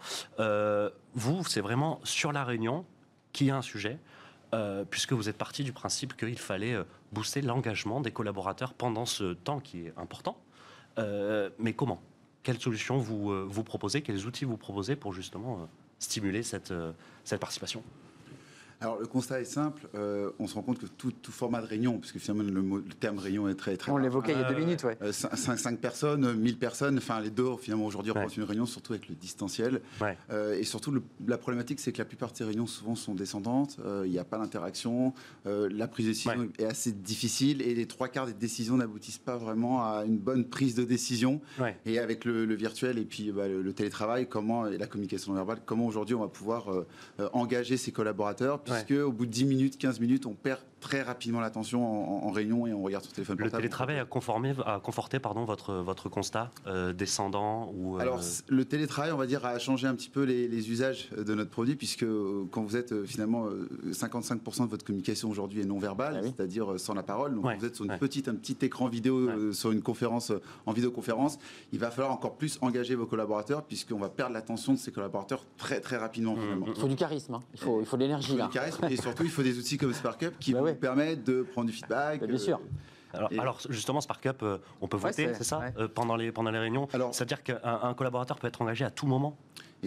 [1.14, 2.86] Vous, c'est vraiment sur la réunion
[3.32, 3.98] qu'il y a un sujet.
[4.92, 6.78] puisque vous êtes parti du principe qu'il fallait
[7.12, 10.38] booster l'engagement des collaborateurs pendant ce temps qui est important.
[10.98, 12.02] Mais comment?
[12.44, 14.04] Quelles solutions vous, vous proposez?
[14.04, 15.68] Quels outils vous proposez pour justement
[15.98, 16.74] stimuler cette,
[17.24, 17.84] cette participation?
[18.84, 21.68] Alors le constat est simple, euh, on se rend compte que tout, tout format de
[21.68, 24.44] réunion, puisque finalement le, mot- le terme réunion est très très On l'évoquait il y
[24.44, 24.98] a deux Euh, minutes, ouais.
[25.14, 28.20] 5, personnes, 1000 personnes, enfin les deux finalement aujourd'hui Ouais.
[28.20, 29.80] représentent une réunion, surtout avec le distanciel.
[30.02, 30.18] Ouais.
[30.32, 33.16] Euh, et surtout le- la problématique c'est que la plupart de ces réunions souvent sont
[33.16, 35.14] descendantes, euh, il n'y a pas d'interaction,
[35.46, 36.50] euh, la prise de décision Ouais.
[36.60, 40.44] est assez difficile et les trois quarts des décisions n'aboutissent pas vraiment à une bonne
[40.44, 41.40] prise de décision.
[41.58, 41.78] Ouais.
[41.86, 45.32] Et avec le, le virtuel et puis bah, le, le télétravail, comment et la communication
[45.32, 46.86] non verbale, comment aujourd'hui on va pouvoir euh,
[47.22, 51.02] euh, engager ses collaborateurs, puisque au bout de 10 minutes, 15 minutes, on perd très
[51.02, 53.62] rapidement l'attention en, en- en réunion et on regarde son téléphone Le portable.
[53.62, 58.66] télétravail a, conformé, a conforté pardon, votre, votre constat euh, descendant ou, euh, Alors, le
[58.66, 61.76] télétravail, on va dire, a changé un petit peu les, les usages de notre produit,
[61.76, 65.80] puisque euh, quand vous êtes euh, finalement euh, 55% de votre communication aujourd'hui est non
[65.80, 66.34] verbale, Ah oui.
[66.36, 67.34] c'est-à-dire euh, sans la parole.
[67.36, 67.98] Donc, Ouais, quand vous êtes sur une ouais.
[67.98, 69.34] petite, un petit écran vidéo, Ouais.
[69.34, 71.40] euh, sur une conférence, euh, en vidéoconférence,
[71.72, 75.46] il va falloir encore plus engager vos collaborateurs, puisqu'on va perdre l'attention de ces collaborateurs
[75.58, 76.36] très très rapidement.
[76.36, 76.66] Mmh, finalement.
[76.68, 77.40] Il faut du charisme, hein.
[77.54, 78.46] il, faut, il faut de Il l'énergie faut là.
[78.48, 81.44] du charisme, et surtout, il faut des outils comme SparkUp qui Bah vous permettent de
[81.44, 82.20] prendre du feedback.
[82.22, 82.60] Bah, bien sûr.
[83.16, 85.74] Alors, alors, justement, SparkUp, euh, on peut voter, c'est- c'est ça, ouais.
[85.78, 86.88] euh, pendant, les, pendant les réunions?
[86.94, 89.38] Alors- C'est-à-dire qu'un un collaborateur peut être engagé à tout moment?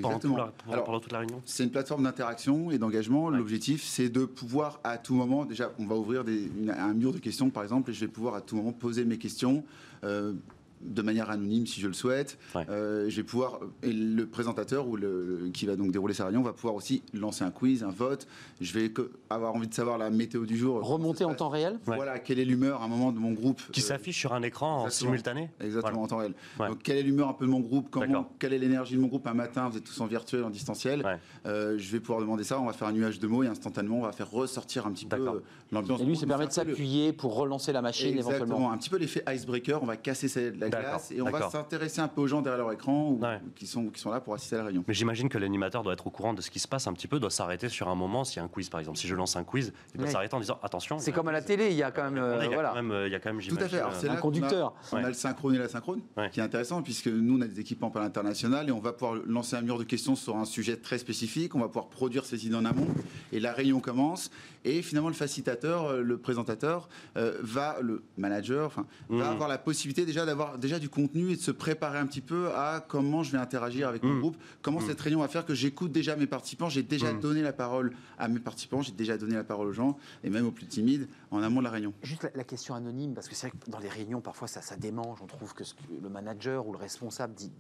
[0.00, 0.34] Pendant, Exactement.
[0.34, 1.42] tout la- pendant- Alors, pendant toute la réunion?
[1.44, 3.24] C'est une plateforme d'interaction et d'engagement.
[3.26, 3.36] Ouais.
[3.38, 7.12] L'objectif, c'est de pouvoir à tout moment, déjà, on va ouvrir des- une- un mur
[7.12, 9.64] de questions, par exemple, et je vais pouvoir à tout moment poser mes questions.
[10.04, 10.34] euh,
[10.82, 12.38] de manière anonyme si je le souhaite.
[12.54, 12.66] Ouais.
[12.68, 16.42] Euh, je vais pouvoir et le présentateur ou le, qui va donc dérouler sa réunion
[16.42, 18.26] va pouvoir aussi lancer un quiz, un vote.
[18.60, 20.82] Je vais que- avoir envie de savoir la météo du jour.
[20.82, 21.96] Remonter en temps réel Ouais.
[21.96, 23.60] Voilà, quelle est l'humeur à un moment de mon groupe.
[23.72, 26.34] Qui euh, s'affiche sur un écran en simultané Exactement, en temps réel.
[26.60, 26.68] Ouais.
[26.68, 28.30] Donc, quelle est l'humeur un peu de mon groupe comment.
[28.38, 31.02] Quelle est l'énergie de mon groupe un matin Vous êtes tous en virtuel, en distanciel.
[31.04, 31.18] Ouais.
[31.46, 32.60] Euh, je vais pouvoir demander ça.
[32.60, 35.06] On va faire un nuage de mots et instantanément, on va faire ressortir un petit
[35.06, 36.00] peu l'ambiance.
[36.00, 38.72] Et lui, ça permet de le- s'appuyer pour relancer la machine Exactement, éventuellement.
[38.72, 39.82] un petit peu l'effet icebreaker.
[39.82, 42.72] On va casser cette- la et on va s'intéresser un peu aux gens derrière leur
[42.72, 43.40] écran ou, Ouais.
[43.54, 44.84] qui, sont, qui sont là pour assister à la réunion.
[44.86, 47.08] Mais j'imagine que l'animateur doit être au courant de ce qui se passe un petit
[47.08, 48.98] peu, doit s'arrêter sur un moment s'il y a un quiz par exemple.
[48.98, 50.12] Si je lance un quiz, il doit Ouais.
[50.12, 50.98] s'arrêter en disant attention.
[50.98, 52.18] C'est comme à la télé, il y a quand même.
[52.18, 52.68] euh, il, y a voilà.
[52.70, 53.68] quand même euh, il y a quand même, Tout à fait.
[53.76, 54.74] J'imagine, c'est un a- conducteur.
[54.92, 55.06] On a, Ouais.
[55.08, 56.30] le synchrone et l'asynchrone, Ouais.
[56.30, 59.20] qui est intéressant puisque nous, on a des équipements à l'international et on va pouvoir
[59.26, 61.54] lancer un mur de questions sur un sujet très spécifique.
[61.54, 62.86] On va pouvoir produire ces idées en amont
[63.32, 64.30] et la réunion commence.
[64.68, 68.70] Et finalement, le facilitateur, euh, le présentateur, euh, va, le manager,
[69.08, 69.20] va Mhm.
[69.22, 72.48] avoir la possibilité déjà d'avoir déjà du contenu et de se préparer un petit peu
[72.48, 74.20] à comment je vais interagir avec mon Mhm.
[74.20, 76.68] groupe, comment cette réunion va faire que j'écoute déjà mes participants.
[76.68, 79.96] J'ai déjà donné la parole à mes participants, j'ai déjà donné la parole aux gens
[80.24, 81.92] et même aux plus timides en amont de la réunion.
[82.02, 84.60] Juste la, la question anonyme, parce que c'est vrai que dans les réunions, parfois ça,
[84.62, 85.18] ça démange.
[85.22, 87.52] On trouve que ce que le manager ou le responsable dit,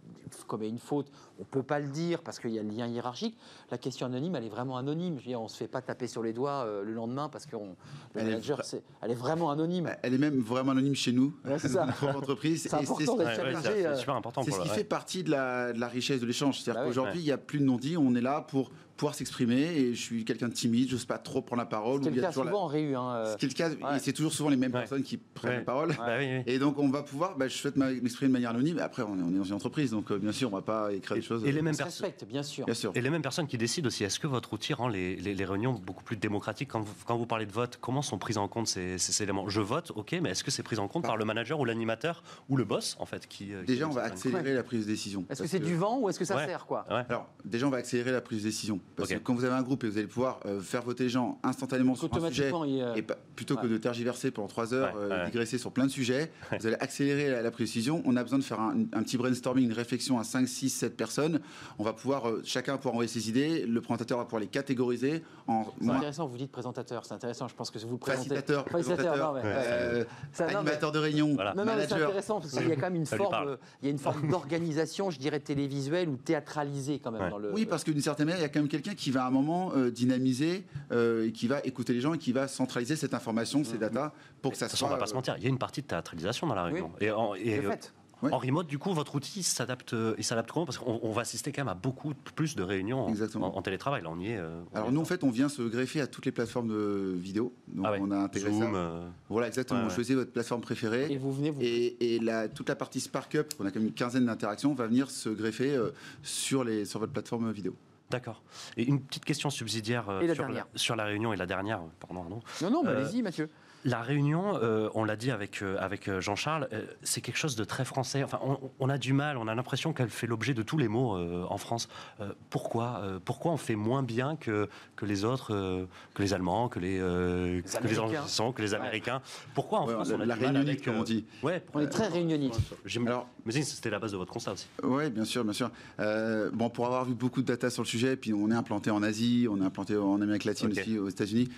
[0.46, 1.10] commet une faute.
[1.38, 3.36] On ne peut pas le dire parce qu'il y a le lien hiérarchique.
[3.70, 5.14] La question anonyme, elle est vraiment anonyme.
[5.18, 7.28] Je veux dire, on ne se fait pas taper sur les doigts euh, le lendemain
[7.28, 7.76] parce que on-
[8.14, 9.90] le Elle est manager, c'est- elle est vraiment anonyme.
[10.02, 11.80] Elle est même vraiment anonyme chez nous, Ouais, c'est ça.
[11.80, 12.62] dans notre entreprise.
[12.62, 14.74] C'est important d'être Ouais, c'est euh, super important C'est ce qui ouais.
[14.74, 16.60] fait partie de la, de la richesse de l'échange.
[16.60, 19.60] C'est-à-dire Bah qu'aujourd'hui, il n'y a plus de non-dit, on est là pour pouvoir s'exprimer
[19.60, 22.02] et je suis quelqu'un de timide, j'ose pas trop prendre la parole.
[22.02, 22.94] C'est le y a cas toujours la- souvent en réu.
[22.96, 23.32] hein, euh.
[23.32, 23.96] Ce qui est le cas, Ouais.
[23.96, 24.80] et c'est toujours souvent les mêmes Ouais.
[24.80, 25.56] personnes qui prennent Ouais.
[25.58, 25.94] la parole.
[25.98, 26.22] Bah.
[26.22, 28.78] Et donc, on va pouvoir, bah, je souhaite m'exprimer de manière anonyme.
[28.78, 30.92] Après, on est, on est dans une entreprise, donc euh, bien sûr, on va pas
[30.92, 31.44] écrire des choses.
[31.44, 32.10] Et les On mêmes personnes.
[32.28, 32.64] bien sûr.
[32.64, 32.92] Bien sûr.
[32.94, 35.44] Et les mêmes personnes qui décident aussi, est-ce que votre outil rend les, les- les
[35.44, 38.48] réunions beaucoup plus démocratiques quand vous, quand vous parlez de vote Comment sont pris en
[38.48, 39.48] compte ces, ces éléments?
[39.48, 42.22] Je vote, ok, mais est-ce que c'est pris en compte par le manager ou l'animateur
[42.48, 44.90] ou le boss, en fait qui, euh, qui Déjà, on va accélérer la prise de
[44.92, 45.24] décision.
[45.28, 46.86] Est-ce que c'est du vent ou est-ce que ça sert quoi?
[47.08, 48.80] Alors, déjà, on va accélérer la prise de décision.
[48.96, 51.10] Parce que quand vous avez un groupe et vous allez pouvoir euh, faire voter les
[51.10, 54.94] gens instantanément sur un sujet, euh, et pas- plutôt que de tergiverser pendant trois heures,
[54.94, 55.24] Ouais, euh, ouais.
[55.26, 58.02] digresser sur plein de sujets, vous allez accélérer la, la précision.
[58.06, 60.96] On a besoin de faire un, un petit brainstorming, une réflexion à 5, 6, 7
[60.96, 61.40] personnes.
[61.78, 64.46] On va pouvoir, euh, chacun va pouvoir envoyer ses idées, le présentateur va pouvoir les
[64.48, 67.98] catégoriser en c'est moins- intéressant, vous dites présentateur, c'est intéressant, je pense que vous le
[67.98, 68.28] présentez.
[68.30, 71.54] facilitateur, présentateur, non, mais- animateur de réunion, Voilà.
[71.54, 72.08] Non, non, mais c'est manager.
[72.08, 73.98] intéressant parce qu'il y a quand même une Ça forme, euh, il y a une
[73.98, 77.30] forme d'organisation, je dirais télévisuelle ou théâtralisée quand même Ouais.
[77.30, 77.52] dans le.
[77.52, 79.28] Oui, parce que d'une certaine manière, il y a quand même quelqu'un qui va à
[79.28, 82.96] un moment euh, dynamiser euh, et qui va écouter les gens et qui va centraliser
[82.96, 84.12] cette information, ces datas,
[84.42, 84.96] pour que ça toute façon, on soit.
[84.96, 86.90] va pas se euh, mentir, il y a une partie de théâtralisation dans la réunion.
[87.00, 87.92] Et, en, et, de fait.
[88.22, 88.32] Ouais.
[88.32, 90.64] En remote, du coup, votre outil s'adapte, il s'adapte comment?
[90.64, 93.54] Parce qu'on on va assister quand même à beaucoup plus de réunions en, Exactement.
[93.54, 94.02] en- en télétravail.
[94.02, 94.38] Là, on y est.
[94.38, 97.12] euh, on Alors nous, en fait, on vient se greffer à toutes les plateformes de
[97.14, 97.52] vidéo.
[97.68, 97.98] Donc Ah ouais.
[98.00, 98.78] on a intégré Zoom, ça.
[98.78, 99.80] euh, Voilà, exactement.
[99.80, 99.94] Ouais, Vous ouais.
[99.96, 101.12] choisissez votre plateforme préférée.
[101.12, 101.60] Et vous venez vous.
[101.60, 104.72] Et, et la- toute la partie Spark Up, on a quand même une quinzaine d'interactions,
[104.72, 105.90] va venir se greffer euh,
[106.22, 107.74] sur, les, sur votre plateforme vidéo.
[108.10, 108.42] D'accord.
[108.76, 111.80] Et une petite question subsidiaire euh, la sur, la réunion et la dernière.
[112.00, 112.42] Pardon, Arnaud.
[112.62, 113.50] Non, non, mais Euh, allez-y, Mathieu.
[113.86, 117.54] La réunion, euh, on l'a dit avec, euh, avec euh, Jean-Charles, euh, c'est quelque chose
[117.54, 118.24] de très français.
[118.24, 120.88] Enfin, on, on a du mal, on a l'impression qu'elle fait l'objet de tous les
[120.88, 121.88] mots euh, en France.
[122.20, 126.34] Euh, pourquoi euh, Pourquoi on fait moins bien que, que les autres, euh, que les
[126.34, 128.00] Allemands, que les, euh, que les.
[128.00, 129.22] Anglo-Saxons, que les Américains?
[129.54, 131.24] Pourquoi en Ouais, France la on a la du mal réunionnite, avec, comme on dit.
[131.44, 132.58] Ouais, On est très réunionnite.
[132.86, 134.66] j'im- Alors, que c'était la base de votre constat aussi.
[134.82, 135.70] Oui, bien sûr, bien sûr.
[136.00, 138.90] Euh, bon, pour avoir vu beaucoup de data sur le sujet, puis on est implanté
[138.90, 141.48] en Asie, on est implanté en Amérique latine aussi, aux États-Unis.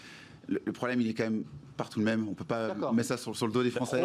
[0.49, 1.45] Le, le problème, il est quand même
[1.77, 2.27] partout le même.
[2.29, 4.03] On peut pas mettre ça sur, sur le dos des Français.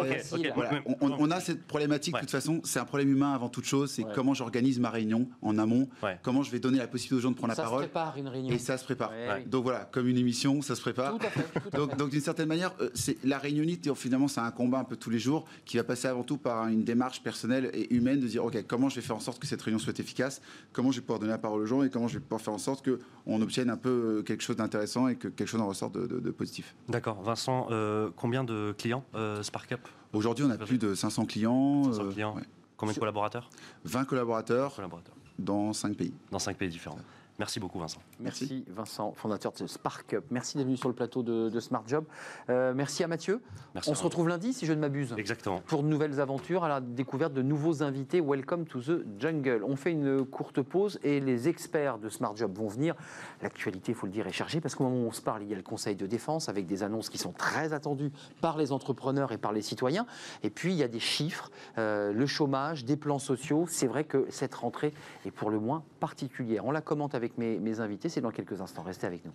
[0.54, 0.80] Voilà.
[0.86, 2.20] On, on- on a cette problématique, Ouais.
[2.20, 3.90] de toute façon, c'est un problème humain avant toute chose.
[3.90, 4.12] C'est Ouais.
[4.14, 6.18] comment j'organise ma réunion en amont, Ouais.
[6.22, 7.84] comment je vais donner la possibilité aux gens de prendre ça la se parole.
[7.86, 8.54] prépare une réunion.
[8.54, 9.10] Et ça se prépare.
[9.46, 11.18] Donc voilà, comme une émission, ça se prépare.
[11.18, 11.60] Tout à fait.
[11.60, 13.86] Tout à Donc, d'une certaine manière, euh, c'est la réunionnite.
[13.88, 16.36] et Finalement, c'est un combat un peu tous les jours qui va passer avant tout
[16.36, 19.40] par une démarche personnelle et humaine de dire ok, comment je vais faire en sorte
[19.40, 20.40] que cette réunion soit efficace,
[20.72, 21.82] comment je vais pouvoir donner la parole aux gens?
[21.82, 24.42] Et comment je vais pouvoir faire en sorte que on obtienne un peu euh, quelque
[24.44, 26.74] chose d'intéressant et que quelque chose en ressorte de, de- de positif.
[26.88, 27.22] D'accord.
[27.22, 29.80] Vincent, euh, combien de clients euh, SparkUp?
[30.12, 32.36] Aujourd'hui, on a plus de 500 clients, 500 euh, clients.
[32.36, 32.42] ouais.
[32.76, 33.50] Combien de collaborateurs?
[33.84, 35.14] 20 collaborateurs Collaborateurs.
[35.38, 36.12] dans 5 pays.
[36.30, 36.98] Dans 5 pays différents.
[37.38, 38.00] Merci beaucoup, Vincent.
[38.20, 40.24] Merci Vincent, fondateur de Spark Up.
[40.30, 42.04] Merci d'être venu sur le plateau de, de Smart Job.
[42.48, 43.40] Euh, merci à Mathieu.
[43.74, 43.90] Merci.
[43.90, 45.14] On se retrouve lundi, si je ne m'abuse.
[45.18, 45.60] Exactement.
[45.66, 48.20] pour de nouvelles aventures, à la découverte de nouveaux invités.
[48.20, 49.64] Welcome to the jungle.
[49.66, 52.94] On fait une courte pause et les experts de Smart Job vont venir.
[53.42, 55.48] L'actualité, il faut le dire, est chargée parce qu'au moment où on se parle, il
[55.48, 58.70] y a le Conseil de défense avec des annonces qui sont très attendues par les
[58.70, 60.06] entrepreneurs et par les citoyens.
[60.44, 63.66] Et puis, il y a des chiffres, euh, le chômage, des plans sociaux.
[63.68, 64.94] C'est vrai que cette rentrée
[65.26, 66.64] est pour le moins particulière.
[66.64, 68.08] On la commente avec mes, mes invités.
[68.08, 68.82] C'est dans quelques instants.
[68.82, 69.32] Restez avec nous.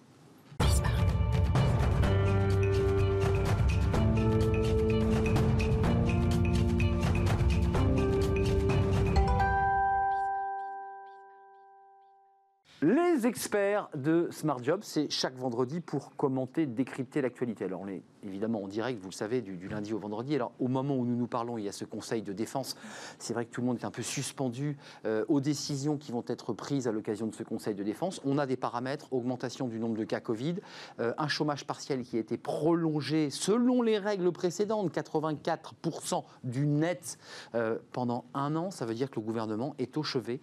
[12.81, 17.65] Les experts de Smart Job, c'est chaque vendredi pour commenter, décrypter l'actualité.
[17.65, 20.35] Alors, on est évidemment en direct, vous le savez, du, lundi au vendredi.
[20.35, 22.75] Alors, au moment où nous nous parlons, il y a ce conseil de défense.
[23.17, 26.23] C'est vrai que tout le monde est un peu suspendu euh, aux décisions qui vont
[26.27, 28.21] être prises à l'occasion de ce conseil de défense.
[28.25, 30.55] On a des paramètres, augmentation du nombre de cas Covid,
[30.99, 37.17] euh, un chômage partiel qui a été prolongé selon les règles précédentes, 84% du net
[37.55, 38.71] euh, pendant un an.
[38.71, 40.39] Ça veut dire que le gouvernement est au chevet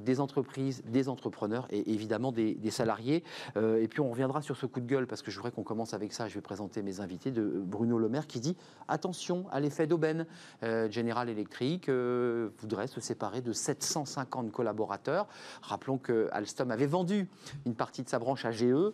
[0.00, 3.24] des entreprises, des entrepreneurs et évidemment des, des salariés.
[3.56, 5.94] Et puis on reviendra sur ce coup de gueule parce que je voudrais qu'on commence
[5.94, 6.28] avec ça.
[6.28, 10.26] Je vais présenter mes invités de Bruno Le Maire qui dit attention à l'effet d'aubaine.
[10.62, 15.26] Euh, General Electric euh, voudrait se séparer de 750 collaborateurs.
[15.62, 17.28] Rappelons que Alstom avait vendu
[17.66, 18.92] une partie de sa branche à GE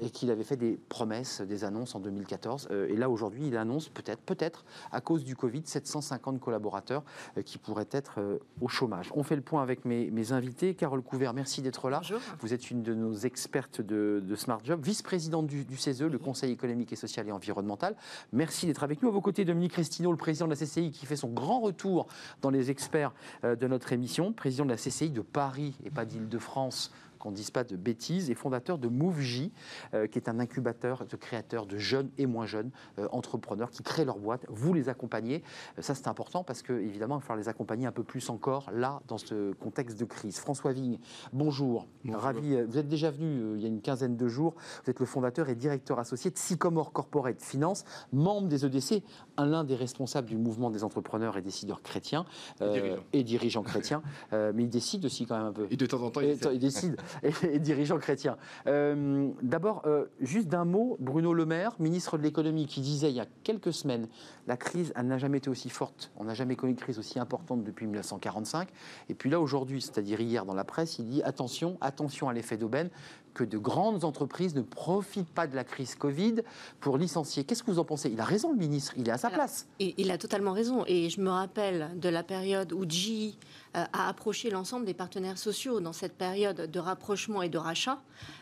[0.00, 2.68] et qu'il avait fait des promesses, des annonces en 2014.
[2.70, 7.02] Euh, et là, aujourd'hui, il annonce peut-être, peut-être, à cause du Covid, 750 collaborateurs
[7.36, 9.10] euh, qui pourraient être euh, au chômage.
[9.14, 10.74] On fait le point avec mes, mes invités.
[10.74, 11.98] Carole Couvert, merci d'être là.
[11.98, 12.20] Bonjour.
[12.40, 16.18] Vous êtes une de nos expertes de, de Smart Job, vice-présidente du, du CESE, le
[16.18, 17.96] Conseil économique et social et environnemental.
[18.32, 19.08] Merci d'être avec nous.
[19.08, 22.06] À vos côtés, Dominique Restineau, le président de la CCI, qui fait son grand retour
[22.42, 26.92] dans les experts de notre émission, président de la CCI de Paris et pas d'Île-de-France
[27.18, 29.50] qu'on ne dise pas de bêtises, et fondateur de MoveJ,
[29.94, 33.82] euh, qui est un incubateur de créateurs de jeunes et moins jeunes euh, entrepreneurs qui
[33.82, 34.44] créent leur boîte.
[34.48, 35.42] Vous les accompagnez.
[35.78, 38.28] Euh, ça, c'est important parce que, évidemment, il va falloir les accompagner un peu plus
[38.30, 40.38] encore, là, dans ce contexte de crise.
[40.38, 40.98] François Vigne,
[41.32, 41.86] bonjour.
[42.08, 42.62] Ravi.
[42.62, 44.54] Vous êtes déjà venu il y a une quinzaine de jours.
[44.84, 49.02] Vous êtes le fondateur et directeur associé de Sycomore Corporate Finance, membre des EDC,
[49.36, 52.24] un l'un des responsables du mouvement des entrepreneurs et décideurs chrétiens
[52.60, 53.02] dirigeants.
[53.12, 54.02] et dirigeants chrétiens.
[54.32, 55.66] Mais il décide aussi quand même un peu.
[55.70, 58.36] Et de temps en temps, il décide, et, et dirigeant chrétien.
[58.66, 63.16] Euh, D'abord, euh, juste d'un mot, Bruno Le Maire, ministre de l'économie, qui disait il
[63.16, 64.08] y a quelques semaines,
[64.46, 67.64] la crise n'a jamais été aussi forte, on n'a jamais connu une crise aussi importante
[67.64, 68.68] depuis 1945.
[69.08, 72.56] Et puis là, aujourd'hui, c'est-à-dire hier dans la presse, il dit attention, attention à l'effet
[72.56, 72.90] d'aubaine,
[73.36, 76.36] que de grandes entreprises ne profitent pas de la crise Covid
[76.80, 77.44] pour licencier.
[77.44, 78.08] Qu'est-ce que vous en pensez?
[78.10, 79.68] Il a raison, le ministre, il est à sa Alors, place.
[79.78, 80.84] Et il a totalement raison.
[80.86, 83.34] Et je me rappelle de la période où GE
[83.76, 87.98] euh, a approché l'ensemble des partenaires sociaux dans cette période de rapprochement et de rachat,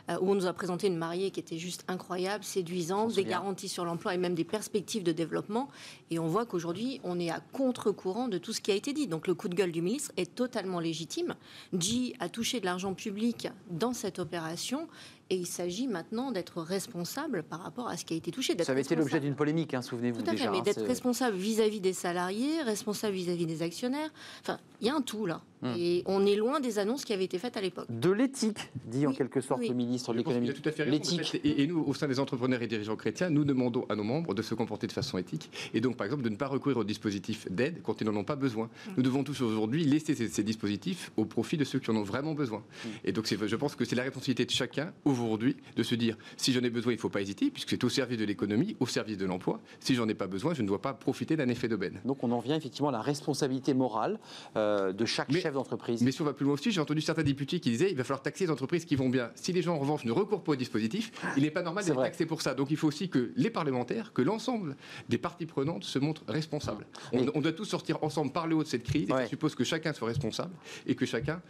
[0.09, 3.85] où on nous a présenté une mariée qui était juste incroyable, séduisante, des garanties sur
[3.85, 5.69] l'emploi et même des perspectives de développement.
[6.11, 9.07] Et on voit qu'aujourd'hui, on est à contre-courant de tout ce qui a été dit.
[9.07, 11.35] Donc le coup de gueule du ministre est totalement légitime.
[11.73, 14.89] GE a touché de l'argent public dans cette opération.
[15.35, 18.55] Et il s'agit maintenant d'être responsable par rapport à ce qui a été touché.
[18.63, 20.45] Ça avait été l'objet d'une polémique, hein, souvenez-vous Tout à déjà.
[20.45, 24.11] fait, mais hein, d'être responsable vis-à-vis des salariés, responsable vis-à-vis des actionnaires.
[24.43, 25.43] Enfin, il y a un tout là.
[25.63, 25.73] Hmm.
[25.79, 27.87] Et on est loin des annonces qui avaient été faites à l'époque.
[27.89, 29.69] De l'éthique, dit en quelque sorte oui.
[29.71, 30.51] le ministre de l'économie.
[30.51, 30.93] a tout à fait raison.
[30.95, 31.21] L'éthique.
[31.21, 31.39] en fait.
[31.39, 34.35] Et, et nous, au sein des entrepreneurs et dirigeants chrétiens, nous demandons à nos membres
[34.35, 36.85] de se comporter de façon éthique et donc, par exemple, de ne pas recourir aux
[36.85, 38.69] dispositifs d'aide quand ils n'en ont pas besoin.
[38.97, 42.03] Nous devons tous aujourd'hui laisser ces, ces dispositifs au profit de ceux qui en ont
[42.03, 42.63] vraiment besoin.
[43.05, 46.17] Et donc, c'est- je pense que c'est la responsabilité de chacun aujourd'hui de se dire
[46.37, 48.77] si j'en ai besoin, il ne faut pas hésiter, puisque c'est au service de l'économie,
[48.81, 49.61] au service de l'emploi.
[49.81, 52.01] Si j'en ai pas besoin, je ne dois pas profiter d'un effet d'aubaine.
[52.05, 54.19] Donc on en vient effectivement à la responsabilité morale
[54.57, 56.03] euh, de chaque Mais- chef d'entreprise.
[56.03, 58.05] Mais si on va plus loin aussi, j'ai entendu certains députés qui disaient il va
[58.05, 59.31] falloir taxer les entreprises qui vont bien.
[59.35, 61.95] Si les gens en revanche ne recourent pas au dispositif, il n'est pas normal d'être
[61.95, 62.05] vrai.
[62.09, 62.55] taxé pour ça.
[62.55, 64.77] Donc il faut aussi que les parlementaires, que l'ensemble
[65.09, 66.87] des parties prenantes se montrent responsables.
[67.13, 69.09] On, Mais- on doit tous sortir ensemble par le haut de cette crise.
[69.09, 69.23] Et Ouais.
[69.23, 70.53] ça suppose que chacun soit responsable
[70.87, 71.41] et que chacun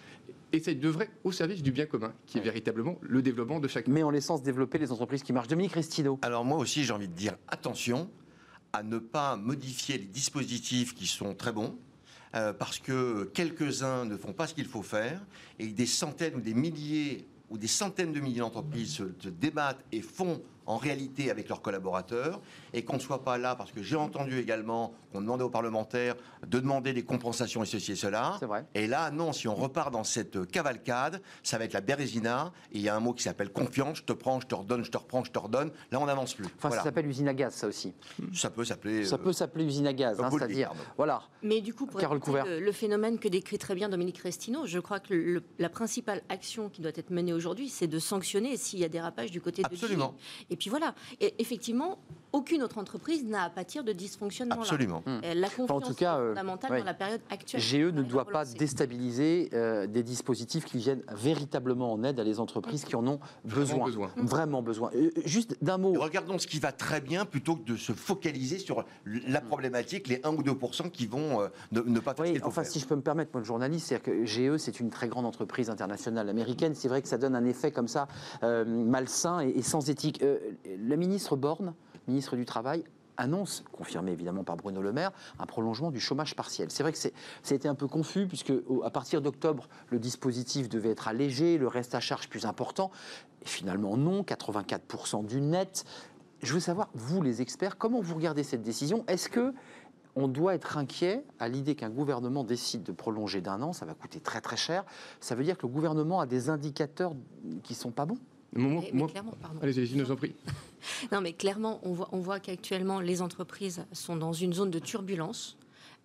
[0.57, 3.91] essaye d'œuvrer au service du bien commun, qui est véritablement le développement de chacun.
[3.93, 5.49] Mais en laissant se développer les entreprises qui marchent.
[5.49, 6.19] Dominique Restido.
[6.23, 8.11] Alors moi aussi, j'ai envie de dire attention
[8.73, 11.77] à ne pas modifier les dispositifs qui sont très bons.
[12.35, 15.21] euh, parce que quelques-uns ne font pas ce qu'il faut faire
[15.59, 19.85] et des centaines ou des milliers ou des centaines de milliers d'entreprises se, se débattent
[19.93, 22.41] et font en réalité avec leurs collaborateurs
[22.73, 26.15] et qu'on ne soit pas là parce que j'ai entendu également qu'on demandait aux parlementaires
[26.47, 28.37] de demander des compensations et ceci et cela.
[28.41, 28.65] C'est vrai.
[28.75, 32.53] Et là, non, si on repart dans cette cavalcade, ça va être la bérésina.
[32.73, 33.99] Et il y a un mot qui s'appelle confiance.
[33.99, 35.71] Je te prends, je te redonne, je te reprends, je te redonne.
[35.91, 36.45] Là, on n'avance plus.
[36.47, 36.77] Enfin, Voilà.
[36.79, 37.93] ça s'appelle usine à gaz, ça aussi.
[38.33, 39.05] Ça peut s'appeler.
[39.05, 41.23] Ça euh, peut s'appeler usine à gaz, hein, c'est-à-dire, voilà.
[41.43, 42.47] Mais du coup, pour Carole éviter Couvert.
[42.47, 46.23] le, le phénomène que décrit très bien Dominique Restino, je crois que le- la principale
[46.29, 49.63] action qui doit être menée aujourd'hui, c'est de sanctionner s'il y a dérapage du côté
[49.63, 50.15] de Absolument.
[50.55, 50.95] Et puis voilà.
[51.21, 51.99] Effectivement,
[52.35, 54.57] aucune autre entreprise n'a à pâtir de dysfonctionnement.
[54.57, 55.03] Absolument.
[55.23, 56.79] La confiance en tout cas, est euh, fondamentale ouais.
[56.81, 57.61] dans la période actuelle.
[57.61, 62.41] GE ne doit pas déstabiliser euh, des dispositifs qui viennent véritablement en aide à les
[62.41, 63.85] entreprises qui en ont besoin.
[63.87, 64.11] besoin.
[64.17, 64.91] Vraiment besoin.
[64.95, 65.95] Euh, juste d'un mot.
[65.95, 70.09] Et regardons ce qui va très bien plutôt que de se focaliser sur la problématique,
[70.09, 70.53] les 1 ou 2
[70.93, 72.73] qui vont euh, ne, ne pas faire Oui, faut enfin, faire.
[72.73, 75.27] si je peux me permettre, moi, le journaliste, c'est que GE, c'est une très grande
[75.27, 76.75] entreprise internationale américaine.
[76.75, 78.09] C'est vrai que ça donne un effet comme ça,
[78.43, 80.23] euh, malsain et, et sans éthique.
[80.23, 80.39] Euh,
[80.87, 81.75] la ministre Borne,
[82.09, 82.85] ministre du Travail,
[83.17, 86.71] annonce, confirmé évidemment par Bruno Le Maire, un prolongement du chômage partiel.
[86.71, 87.11] C'est vrai que ça
[87.51, 88.53] a été un peu confus, puisque
[88.85, 92.91] à partir d'octobre, le dispositif devait être allégé, le reste à charge plus important.
[93.43, 95.85] Et finalement, non, 84% du net.
[96.43, 99.05] Je veux savoir, vous les experts, comment vous regardez cette décision?
[99.07, 99.55] Est-ce que
[100.17, 103.95] on doit être inquiet à l'idée qu'un gouvernement décide de prolonger d'un an, ça va
[103.95, 104.85] coûter très très cher.
[105.19, 107.15] Ça veut dire que le gouvernement a des indicateurs
[107.65, 108.19] qui sont pas bons?
[108.55, 109.59] Moi- Mais- mais moi- clairement, pardon.
[109.63, 110.35] Allez, allez, je vous en prie.
[111.13, 114.79] Non, mais clairement, on voit, on voit qu'actuellement, les entreprises sont dans une zone de
[114.79, 115.57] turbulence,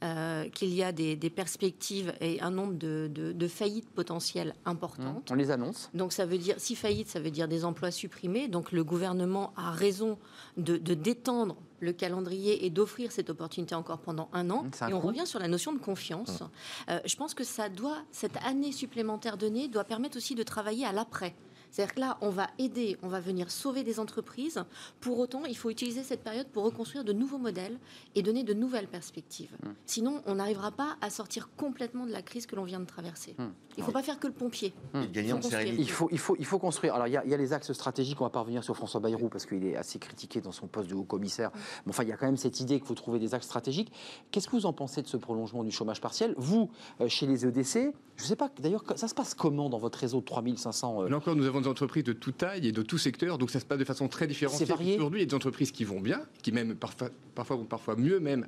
[0.06, 4.56] euh, qu'il y a des, des perspectives et un nombre de, de- de faillites potentielles
[4.66, 5.28] importantes.
[5.30, 5.90] On les annonce.
[5.94, 8.48] Donc ça veut dire, si faillite, ça veut dire des emplois supprimés.
[8.48, 10.18] Donc le gouvernement a raison
[10.56, 14.66] de, de détendre le calendrier et d'offrir cette opportunité encore pendant un an.
[14.80, 15.08] Un Et on coup.
[15.08, 16.42] revient sur la notion de confiance.
[16.90, 20.86] Euh, je pense que ça doit, cette année supplémentaire donnée doit permettre aussi de travailler
[20.86, 21.36] à l'après.
[21.72, 24.64] C'est-à-dire que là, on va aider, on va venir sauver des entreprises.
[25.00, 27.78] Pour autant, il faut utiliser cette période pour reconstruire de nouveaux modèles
[28.16, 29.56] et donner de nouvelles perspectives.
[29.86, 33.36] Sinon, on n'arrivera pas à sortir complètement de la crise que l'on vient de traverser.
[33.78, 34.74] Il ne faut pas faire que le pompier.
[34.94, 35.82] Faut sérénité.
[35.82, 36.96] Il faut, il faut, il faut construire.
[36.96, 38.20] Alors, il y, a, il y a les axes stratégiques.
[38.20, 40.90] On va pas revenir sur François Bayrou parce qu'il est assez critiqué dans son poste
[40.90, 41.52] de haut commissaire.
[41.86, 43.92] Mais enfin, il y a quand même cette idée qu'il faut trouver des axes stratégiques.
[44.32, 47.46] Qu'est-ce que vous en pensez de ce prolongement du chômage partiel Vous, euh, chez les
[47.46, 51.04] EDC, je ne sais pas, d'ailleurs, ça se passe comment dans votre réseau de 3500
[51.04, 53.60] euh, Là encore, nous avons entreprises de toute taille et de tout secteur, donc ça
[53.60, 54.28] se passe de façon très
[54.66, 54.96] varié.
[54.96, 57.96] Aujourd'hui, il y a des entreprises qui vont bien, qui même parfois, parfois vont parfois
[57.96, 58.48] mieux même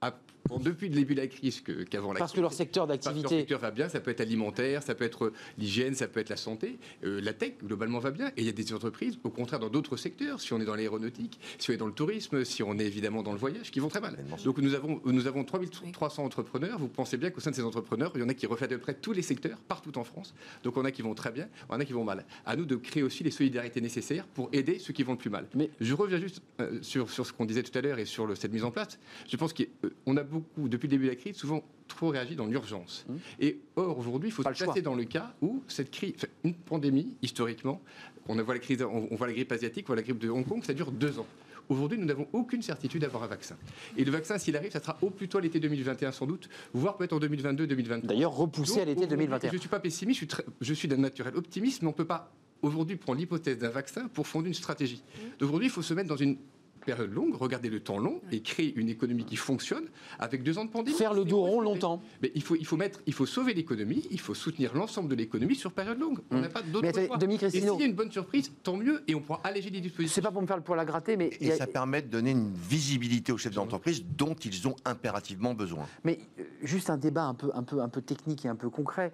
[0.00, 0.14] à-
[0.62, 2.36] depuis le début de la crise qu'avant la Parce crise.
[2.38, 3.28] que leur secteur leur d'activité.
[3.40, 6.36] secteur va bien, ça peut être alimentaire, ça peut être l'hygiène, ça peut être la
[6.36, 6.78] santé.
[7.04, 8.28] Euh, la tech, globalement, va bien.
[8.36, 10.74] Et il y a des entreprises, au contraire, dans d'autres secteurs, si on est dans
[10.74, 13.80] l'aéronautique, si on est dans le tourisme, si on est évidemment dans le voyage, qui
[13.80, 14.16] vont très mal.
[14.44, 16.78] Donc nous avons, nous avons 3300 entrepreneurs.
[16.78, 18.76] Vous pensez bien qu'au sein de ces entrepreneurs, il y en a qui reflètent à
[18.76, 20.34] peu près tous les secteurs, partout en France.
[20.64, 22.24] Donc on a qui vont très bien, on a qui vont mal.
[22.46, 25.30] À nous de créer aussi les solidarités nécessaires pour aider ceux qui vont le plus
[25.30, 25.46] mal.
[25.54, 28.26] Mais- je reviens juste euh, sur, sur ce qu'on disait tout à l'heure et sur
[28.26, 28.98] le- cette mise en place.
[29.28, 32.46] Je pense qu'on a beaucoup, depuis le début de la crise, souvent trop réagi dans
[32.46, 33.04] l'urgence.
[33.40, 36.28] Et or, aujourd'hui, il faut Pas se placer dans le cas où cette crise, enfin,
[36.44, 37.80] une pandémie, historiquement,
[38.28, 40.46] on voit la crise, on, voit la grippe asiatique, on voit la grippe de Hong
[40.46, 41.26] Kong, ça dure deux ans.
[41.68, 43.56] Aujourd'hui, nous n'avons aucune certitude d'avoir un vaccin.
[43.96, 46.48] Et le vaccin, s'il arrive, ça sera au plus tôt à l'été 2021 sans doute,
[46.72, 48.06] voire peut-être en 2022-2023.
[48.06, 49.50] D'ailleurs, repoussé à l'été aujourd'hui, 2021.
[49.50, 51.92] Je ne suis pas pessimiste, je suis, très- je suis d'un naturel optimiste, mais on
[51.92, 55.02] ne peut pas aujourd'hui prendre l'hypothèse d'un vaccin pour fonder une stratégie.
[55.40, 56.36] Aujourd'hui, il faut se mettre dans une
[56.80, 59.84] période longue, regarder le temps long et créer une économie qui fonctionne
[60.18, 60.96] avec deux ans de pandémie.
[60.96, 62.02] Faire le dos rond longtemps.
[62.22, 65.14] Mais il faut, il faut mettre, il faut sauver l'économie, il faut soutenir l'ensemble de
[65.14, 66.20] l'économie sur période longue.
[66.30, 66.42] On Hum.
[66.42, 67.16] n'a pas Mais d'autre choix.
[67.16, 69.80] Dominique Et s'il y a une bonne surprise, tant mieux, et on pourra alléger les
[69.80, 70.14] dispositions.
[70.14, 72.08] C'est pas pour me faire le poil à gratter, mais Et a- ça permet de
[72.08, 75.86] donner une visibilité aux chefs d'entreprise dont ils ont impérativement besoin.
[76.04, 78.70] Mais euh, juste un débat un peu, un peu, un peu technique et un peu
[78.70, 79.12] concret.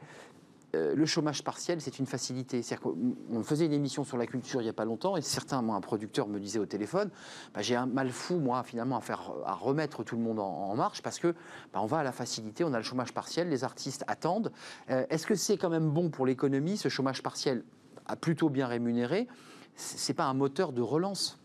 [0.77, 2.61] Euh, le chômage partiel, c'est une facilité.
[2.81, 5.77] Qu'on faisait une émission sur la culture il n'y a pas longtemps, et certains, moi,
[5.77, 7.11] un producteur me disait au téléphone,
[7.55, 10.71] bah, j'ai un mal fou, moi, finalement, à faire, à remettre tout le monde en,
[10.71, 11.35] en marche, parce que
[11.73, 14.53] bah, on va à la facilité, on a le chômage partiel, les artistes attendent.
[14.91, 17.65] Euh, Est-ce que c'est quand même bon pour l'économie, ce chômage partiel,
[18.07, 19.27] à plutôt bien rémunéré?
[19.75, 21.39] C'est pas un moteur de relance.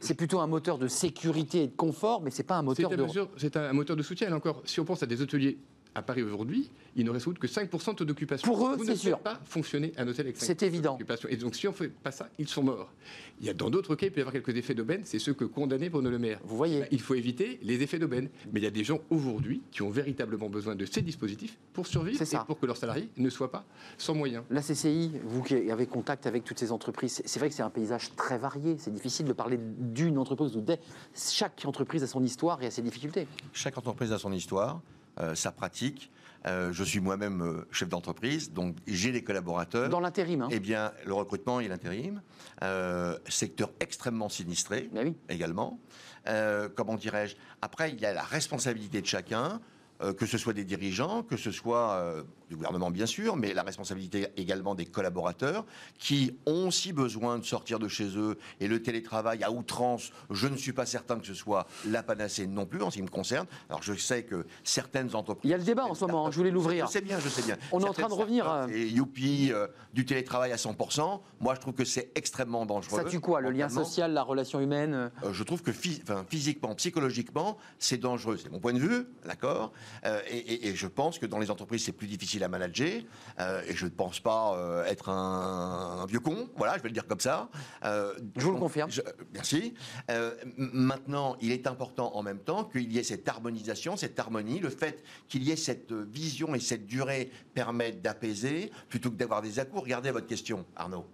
[0.00, 3.06] C'est plutôt un moteur de sécurité et de confort, mais c'est pas un moteur de.
[3.38, 4.28] c'est un moteur de soutien.
[4.28, 5.56] Là encore, si on pense à des hôteliers
[5.94, 8.46] à Paris aujourd'hui, il ne reste sans doute que 5% de taux d'occupation.
[8.46, 9.16] Pour eux, Vous c'est ne sûr.
[9.16, 10.98] faites pas fonctionner un hôtel avec 5% C'est évident.
[11.28, 12.90] Et donc, si on ne fait pas ça, ils sont morts.
[13.40, 15.02] Il y a dans d'autres cas, il peut y avoir quelques effets d'aubaine.
[15.04, 16.40] C'est ceux que condamnait Bruno Le Maire.
[16.44, 16.84] Vous voyez.
[16.90, 18.28] Il faut éviter les effets d'aubaine.
[18.52, 21.86] Mais il y a des gens aujourd'hui qui ont véritablement besoin de ces dispositifs pour
[21.86, 23.64] survivre et pour que leurs salariés ne soient pas
[23.98, 24.44] sans moyens.
[24.50, 27.70] La CCI, vous qui avez contact avec toutes ces entreprises, c'est- vrai que c'est un
[27.70, 28.76] paysage très varié.
[28.78, 30.76] C'est difficile de parler d'une entreprise ou des.
[31.14, 33.26] Chaque entreprise a son histoire et a ses difficultés.
[33.52, 34.80] Chaque entreprise a son histoire,
[35.34, 36.10] sa pratique.
[36.46, 39.88] Euh, je suis moi-même euh, chef d'entreprise, donc j'ai des collaborateurs.
[39.88, 40.48] Dans l'intérim, hein.
[40.50, 42.20] Eh bien, le recrutement et l'intérim,
[42.62, 45.16] euh, secteur extrêmement sinistré Ben oui.
[45.30, 45.80] également.
[46.28, 47.36] Euh, comment dirais-je?
[47.62, 49.60] Après, il y a la responsabilité de chacun.
[50.02, 53.54] euh, que ce soit des dirigeants, que ce soit euh, du gouvernement bien sûr, mais
[53.54, 55.64] la responsabilité également des collaborateurs
[55.98, 58.38] qui ont aussi besoin de sortir de chez eux.
[58.60, 62.46] Et le télétravail à outrance, je ne suis pas certain que ce soit la panacée
[62.46, 63.46] non plus en ce qui me concerne.
[63.68, 65.48] Alors je sais que certaines entreprises...
[65.48, 66.86] Il y a le débat en ce moment, hein, je voulais l'ouvrir.
[66.86, 67.56] Je sais bien, je sais bien.
[67.72, 71.20] On est en train de revenir, startups, euh, Et youpi, euh, du télétravail à 100%.
[71.40, 72.98] Moi, je trouve que c'est extrêmement dangereux.
[73.02, 75.70] Ça tue quoi Le lien social, la relation humaine euh, je trouve que
[76.02, 78.38] enfin, physiquement, psychologiquement, c'est dangereux.
[78.42, 79.72] C'est mon point de vue, d'accord?
[80.04, 83.02] Euh, et, et- et je pense que dans les entreprises, c'est plus difficile à manager.
[83.38, 86.88] Euh, et je ne pense pas euh, être un, un vieux con, voilà, je vais
[86.88, 87.48] le dire comme ça.
[87.84, 88.90] Euh, Je vous le confirme.
[88.90, 89.74] je- merci.
[90.10, 94.58] Euh, maintenant, il est important en même temps qu'il y ait cette harmonisation, cette harmonie.
[94.58, 99.42] Le fait qu'il y ait cette vision et cette durée permettent d'apaiser plutôt que d'avoir
[99.42, 99.82] des à-coups.
[99.82, 101.06] Regardez votre question, Arnaud.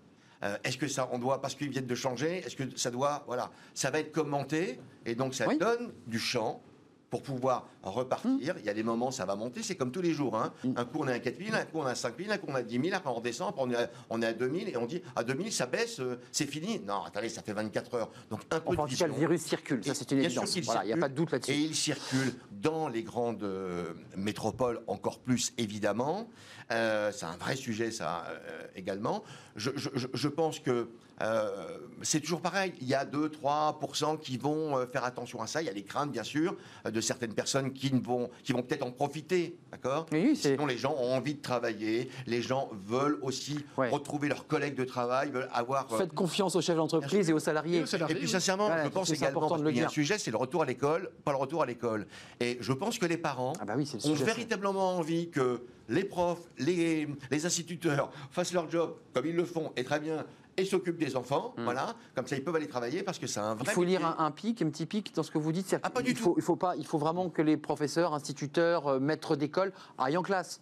[0.42, 3.24] Euh, est-ce que ça, on doit, parce qu'ils viennent de changer, est-ce que ça doit,
[3.26, 5.58] voilà, ça va être commenté et donc ça Oui.
[5.58, 6.62] donne du champ
[7.10, 8.54] pour pouvoir repartir.
[8.58, 10.36] Il y a des moments, ça va monter, c'est comme tous les jours.
[10.36, 10.52] hein.
[10.76, 12.38] Un coup, on est à 4 000, un coup, on est à 5 000, un
[12.38, 14.26] coup, on est à 10 000, après, on redescend, après, on est à, on est
[14.26, 16.78] à 2 000 et on dit à 2 000, ça baisse, euh, c'est fini.
[16.86, 18.10] Non, attendez, ça fait 24 heures.
[18.30, 20.50] Donc, un peu en de cas, le virus circule, ça Et c'est une évidence.
[20.52, 21.52] qu'il Voilà, il n'y a pas de doute Et là-dessus.
[21.52, 26.28] il circule dans les grandes euh, métropoles encore plus, évidemment.
[26.70, 29.24] Euh, c'est un vrai sujet, ça, euh, également.
[29.56, 30.88] Je- je- je pense que
[31.22, 32.72] euh, c'est toujours pareil.
[32.80, 35.60] Il y a 2-3% qui vont euh, faire attention à ça.
[35.62, 36.56] Il y a des craintes, bien sûr,
[36.86, 39.56] euh, de certaines personnes qui, vont, qui vont peut-être en profiter.
[39.70, 40.06] D'accord?
[40.12, 42.08] Oui, oui, c'est- Sinon, les gens ont envie de travailler.
[42.26, 43.88] Les gens veulent aussi Ouais.
[43.90, 45.92] retrouver leurs collègues de travail, veulent avoir...
[45.92, 47.78] euh, Faites confiance aux chefs d'entreprise et aux salariés.
[47.78, 48.16] Et aux salariés.
[48.16, 50.36] et puis sincèrement, Voilà, je pense également parce qu'il y a un sujet, c'est le
[50.36, 52.06] retour à l'école, pas le retour à l'école.
[52.40, 54.24] Et je pense que les parents Ah bah oui, c'est le ont sujet.
[54.24, 59.72] véritablement envie que les profs, les, les instituteurs fassent leur job comme ils le font
[59.76, 60.24] et très bien
[60.60, 61.54] et s'occupent des enfants.
[61.58, 63.64] Voilà, comme ça ils peuvent aller travailler parce que c'est un vrai.
[63.64, 63.70] Hmm.
[63.70, 65.76] Il faut lire un, un pic, un petit pic dans ce que vous dites.
[65.82, 69.00] Ah, pas du faut, il faut pas, il faut vraiment que les professeurs, instituteurs, euh,
[69.00, 70.60] maîtres d'école aillent en classe,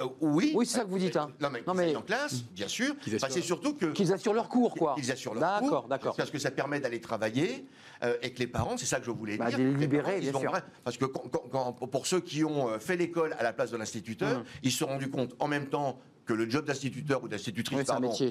[0.00, 0.52] Euh, oui.
[0.56, 1.30] Oui, c'est ça que vous dites, hein.
[1.40, 2.96] Non mais, Non, qu'ils mais- aillent en classe, bien sûr.
[2.98, 4.94] Qu'ils Bah, assurent- c'est surtout que qu'ils assurent leur cours, quoi.
[4.94, 6.16] Qu'ils assurent leur D'accord, cours, d'accord.
[6.16, 7.66] Parce que ça permet d'aller travailler
[8.02, 9.58] euh, et que les parents, c'est ça que je voulais Bah, dire.
[9.58, 10.50] les libérer, parents, ils bien ont sûr.
[10.50, 13.52] vrai- parce que quand- quand- quand- pour ceux qui ont euh, fait l'école à la
[13.52, 14.44] place de l'instituteur, Mhm.
[14.64, 17.84] ils se sont rendus compte en même temps que le job d'instituteur ou d'institutrice, Oui,
[17.84, 18.30] c'est un pardon, métier,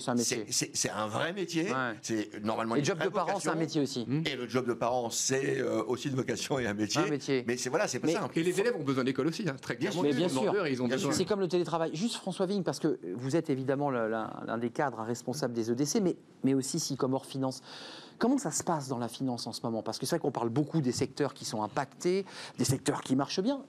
[0.74, 1.64] c'est un vrai métier.
[1.72, 1.96] Ouais.
[2.02, 4.08] C'est normalement Et une le job de parents, c'est un métier aussi.
[4.26, 7.02] Et le job de parents, c'est euh, aussi une vocation et un métier.
[7.02, 7.44] Un métier.
[7.48, 8.38] Mais c'est voilà, c'est pas Mais- simple.
[8.40, 10.08] Et les élèves ont besoin d'école aussi, hein, très Bien clairement.
[10.10, 10.42] Mais bien Ils sont sûr.
[10.44, 11.12] demandeurs et ils ont Bien besoin.
[11.12, 11.92] C'est comme le télétravail.
[11.94, 16.00] Juste François Vigne, parce que vous êtes évidemment l'un l'un des cadres responsables des EDC,
[16.02, 17.62] mais, mais aussi Sycomore Finance.
[18.20, 19.82] Comment ça se passe dans la finance en ce moment?
[19.82, 22.26] Parce que c'est vrai qu'on parle beaucoup des secteurs qui sont impactés,
[22.58, 23.62] des secteurs qui marchent bien.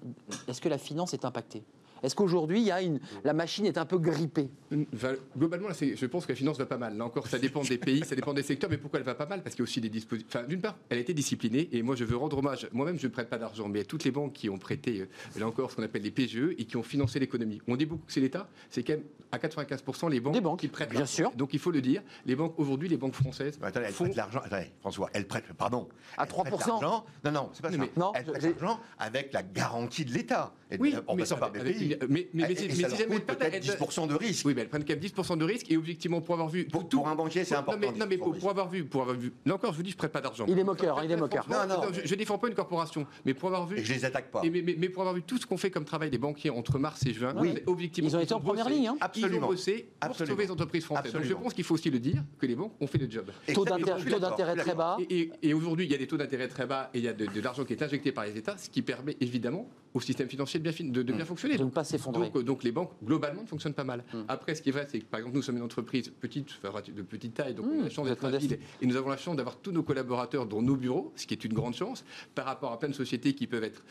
[0.47, 1.63] Est-ce que la finance est impactée?
[2.03, 4.51] Est-ce qu'aujourd'hui, il y a une, la machine est un peu grippée
[4.95, 6.97] Enfin, globalement, là, je pense que la finance va pas mal.
[6.97, 9.27] Là encore, ça dépend des pays, ça dépend des secteurs, mais pourquoi elle va pas
[9.27, 9.43] mal?
[9.43, 10.29] Parce qu'il y a aussi des dispositifs.
[10.35, 12.69] Enfin, d'une part, elle a été disciplinée, et moi, je veux rendre hommage.
[12.73, 15.39] Moi-même, je ne prête pas d'argent, mais à toutes les banques qui ont prêté, euh,
[15.39, 17.61] là encore, ce qu'on appelle les PGE, et qui ont financé l'économie.
[17.69, 20.61] On dit beaucoup que c'est l'État, c'est quand même à 95% les banques, Des banques,
[20.61, 20.91] qui prêtent.
[20.91, 21.31] bien sûr.
[21.37, 24.17] Donc, il faut le dire, les banques, aujourd'hui, les banques françaises Attendez, elle font prête
[24.17, 24.41] l'argent.
[24.45, 25.89] Attendez, François, elle prête, pardon.
[26.19, 26.69] À Elle prête 3%?
[26.69, 27.05] l'argent.
[27.25, 27.77] Non, non, c'est pas ça.
[27.79, 30.53] mais- Non, elle prête j'ai- l'argent avec la garantie de l'État.
[30.73, 31.63] Et Oui, en mais passant par Mais,
[32.09, 34.15] mais, mais, Et- si- et mais ça leur jamais coûte elles peut-être elles- 10% de
[34.15, 34.47] risque.
[34.47, 36.65] Oui, mais elles prennent quand même 10% de risque et objectivement, pour avoir vu.
[36.65, 37.79] Pour, tout- pour un banquier, c'est non, important.
[37.81, 39.33] mais, non, mais 10% pour, avoir vu, pour avoir vu.
[39.45, 40.45] Là encore, je vous dis, je prête pas d'argent.
[40.49, 41.47] Il est moqueur, hein, il est moqueur.
[41.49, 41.83] Non, non.
[41.93, 43.79] Je, je défends pas une corporation, mais pour avoir vu.
[43.79, 44.43] Et je les attaque pas.
[44.43, 47.13] mais, pour avoir vu tout ce qu'on fait comme travail des banquiers entre mars et
[47.13, 47.35] juin,
[47.67, 48.09] objectivement.
[48.11, 48.95] Ils ont été en première bossé, ligne, hein.
[48.97, 49.47] Ils ont Absolument.
[49.49, 50.33] bossé pour Absolument.
[50.35, 51.05] sauver les entreprises françaises.
[51.13, 51.41] Donc je Absolument.
[51.43, 53.31] pense qu'il faut aussi le dire que les banques ont fait le job.
[53.55, 54.97] Taux d'intérêt- très bas.
[55.11, 57.41] Et, aujourd'hui, il y a des taux d'intérêt très bas et il y a de
[57.41, 60.71] l'argent qui est injecté par les États, ce qui permet évidemment au système financier de
[60.71, 61.57] bien, de, de bien fonctionner.
[61.57, 62.27] De ne pas s'effondrer.
[62.27, 64.05] Donc, euh, donc les banques, globalement, fonctionnent pas mal.
[64.13, 64.19] Mm.
[64.29, 66.81] Après, ce qui est vrai, c'est que par exemple, nous sommes une entreprise petite, enfin,
[66.95, 69.17] de petite taille, donc Mm, on a la chance d'être agile et nous avons la
[69.17, 72.45] chance d'avoir tous nos collaborateurs dans nos bureaux, ce qui est une grande chance, par
[72.47, 73.83] rapport à plein de sociétés qui peuvent être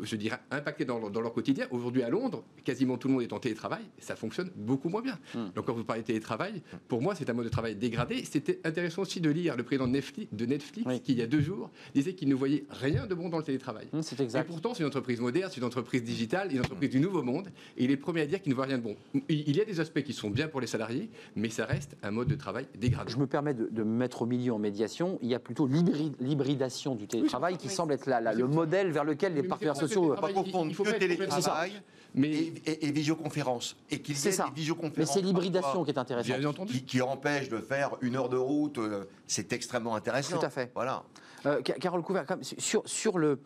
[0.00, 1.66] je dirais, impactés dans leur, dans leur quotidien.
[1.70, 5.02] Aujourd'hui, à Londres, quasiment tout le monde est en télétravail et ça fonctionne beaucoup moins
[5.02, 5.18] bien.
[5.34, 5.50] Mm.
[5.54, 8.24] Donc, quand vous parlez de télétravail, pour moi, c'est un mode de travail dégradé.
[8.24, 11.00] C'était intéressant aussi de lire le président de Netflix, de Netflix Oui.
[11.00, 13.44] qui, il y a deux jours, disait qu'il ne voyait rien de bon dans le
[13.44, 13.86] télétravail.
[13.92, 14.46] Hum, C'est Et exact.
[14.46, 17.48] pourtant, c'est une entreprise moderne, c'est une entreprise digitale, une entreprise du nouveau monde.
[17.76, 18.96] Et il est le premier à dire qu'il ne voit rien de bon.
[19.28, 22.10] Il y a des aspects qui sont bien pour les salariés, mais ça reste un
[22.10, 23.10] mode de travail dégradé.
[23.12, 25.18] Je me permets de, de me mettre au milieu en médiation.
[25.22, 27.72] Il y a plutôt l'hybrid- l'hybridation du télétravail qui Oui.
[27.74, 29.87] semble être la- la- le modèle vers lequel les partenaires sociaux.
[29.94, 31.82] Le euh, Pas confondre être télétravail
[32.14, 33.76] Mais et, et- et visioconférence.
[33.90, 34.44] Et qu'il y C'est ait ça.
[34.46, 34.96] des visioconférences.
[34.96, 36.38] Mais c'est l'hybridation qui est intéressante.
[36.38, 36.72] bien entendu.
[36.72, 40.38] qui, qui empêche de faire une heure de route, euh, c'est extrêmement intéressant.
[40.38, 40.70] Tout à fait.
[40.74, 41.02] Voilà.
[41.46, 43.40] Euh, Ca- Carole Couvert, sur, sur le,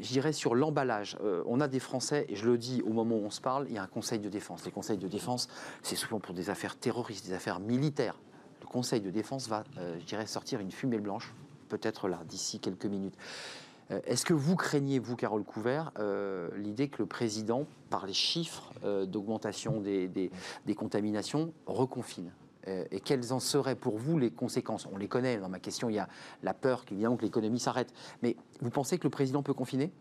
[0.00, 3.16] je dirais sur l'emballage, euh, on a des Français, et je le dis au moment
[3.16, 4.64] où on se parle, il y a un conseil de défense.
[4.64, 5.46] Les conseils de défense,
[5.82, 8.18] c'est souvent pour des affaires terroristes, des affaires militaires.
[8.62, 11.32] Le conseil de défense va, euh, je dirais, sortir une fumée blanche,
[11.68, 13.14] peut-être là, d'ici quelques minutes.
[13.90, 18.12] Euh, Est-ce que vous craignez, vous, Carole Couvert, euh, l'idée que le président, par les
[18.12, 20.30] chiffres euh, d'augmentation des, des-
[20.66, 22.32] des contaminations, reconfine
[22.68, 24.88] Euh, Et quelles en seraient pour vous les conséquences?
[24.92, 26.08] On les connaît, dans ma question, il y a
[26.42, 27.92] la peur qu'évidemment que l'économie s'arrête.
[28.22, 29.92] Mais vous pensez que le président peut confiner?